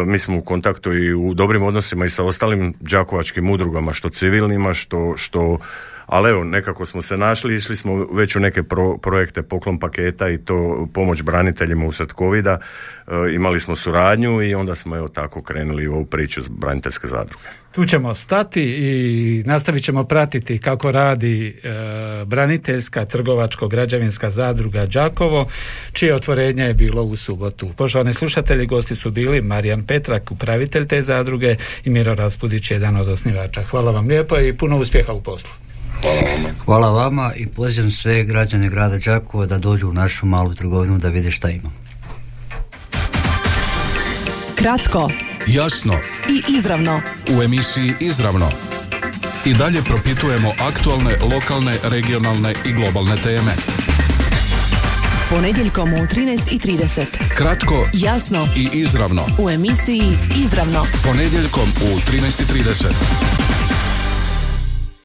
mi 0.05 0.19
smo 0.19 0.37
u 0.37 0.41
kontaktu 0.41 0.93
i 0.93 1.13
u 1.13 1.33
dobrim 1.33 1.63
odnosima 1.63 2.05
i 2.05 2.09
sa 2.09 2.23
ostalim 2.23 2.73
đakovačkim 2.79 3.49
udrugama, 3.49 3.93
što 3.93 4.09
civilnima, 4.09 4.73
što, 4.73 5.13
što 5.17 5.57
ali 6.05 6.29
evo, 6.29 6.43
nekako 6.43 6.85
smo 6.85 7.01
se 7.01 7.17
našli, 7.17 7.55
išli 7.55 7.77
smo 7.77 8.07
već 8.13 8.35
u 8.35 8.39
neke 8.39 8.63
projekte 9.01 9.41
poklon 9.41 9.79
paketa 9.79 10.29
i 10.29 10.37
to 10.37 10.87
pomoć 10.93 11.21
braniteljima 11.21 11.85
usred 11.85 12.09
covida, 12.17 12.59
e, 13.07 13.11
imali 13.35 13.59
smo 13.59 13.75
suradnju 13.75 14.41
i 14.41 14.55
onda 14.55 14.75
smo 14.75 14.97
evo 14.97 15.07
tako 15.07 15.41
krenuli 15.41 15.87
u 15.87 15.93
ovu 15.93 16.05
priču 16.05 16.41
s 16.41 16.47
braniteljske 16.47 17.07
zadruge. 17.07 17.43
Tu 17.71 17.85
ćemo 17.85 18.15
stati 18.15 18.61
i 18.61 19.43
nastavit 19.45 19.83
ćemo 19.83 20.03
pratiti 20.03 20.59
kako 20.59 20.91
radi 20.91 21.47
e, 21.47 21.69
braniteljska 22.25 23.05
trgovačko-građevinska 23.05 24.29
zadruga 24.29 24.85
Đakovo, 24.85 25.47
čije 25.93 26.15
otvorenje 26.15 26.63
je 26.63 26.73
bilo 26.73 27.03
u 27.03 27.15
subotu. 27.15 27.69
Poštovani 27.77 28.13
slušatelji, 28.13 28.65
gosti 28.65 28.95
su 28.95 29.11
bili 29.11 29.41
Marijan 29.41 29.83
Petrak, 29.83 30.31
upravitelj 30.31 30.87
te 30.87 31.01
zadruge 31.01 31.55
i 31.85 31.89
Miro 31.89 32.15
Raspudić, 32.15 32.71
jedan 32.71 32.97
od 32.97 33.07
osnivača. 33.07 33.63
Hvala 33.63 33.91
vam 33.91 34.07
lijepo 34.07 34.39
i 34.39 34.53
puno 34.53 34.77
uspjeha 34.77 35.13
u 35.13 35.21
poslu. 35.21 35.62
Hvala 36.03 36.21
vama. 36.21 36.49
Hvala 36.65 36.91
vama 36.91 37.33
i 37.35 37.47
pozivam 37.47 37.91
sve 37.91 38.23
građane 38.23 38.69
grada 38.69 38.97
Đakova 38.97 39.45
da 39.45 39.57
dođu 39.57 39.89
u 39.89 39.93
našu 39.93 40.25
malu 40.25 40.53
trgovinu 40.53 40.97
da 40.97 41.09
vide 41.09 41.31
šta 41.31 41.49
ima. 41.49 41.69
Kratko, 44.55 45.11
jasno 45.47 45.93
i 46.29 46.55
izravno. 46.57 47.01
U 47.37 47.43
emisiji 47.43 47.93
Izravno. 47.99 48.49
I 49.45 49.53
dalje 49.53 49.83
propitujemo 49.83 50.53
aktualne, 50.59 51.17
lokalne, 51.33 51.77
regionalne 51.83 52.53
i 52.65 52.73
globalne 52.73 53.15
teme. 53.15 53.51
Ponedjeljkom 55.29 55.93
u 55.93 55.97
13.30. 55.97 57.05
Kratko, 57.35 57.87
jasno 57.93 58.47
i 58.55 58.69
izravno. 58.73 59.25
U 59.39 59.49
emisiji 59.49 60.03
Izravno. 60.37 60.85
Ponedjeljkom 61.03 61.69
u 61.81 61.99
13.30. 62.11 63.42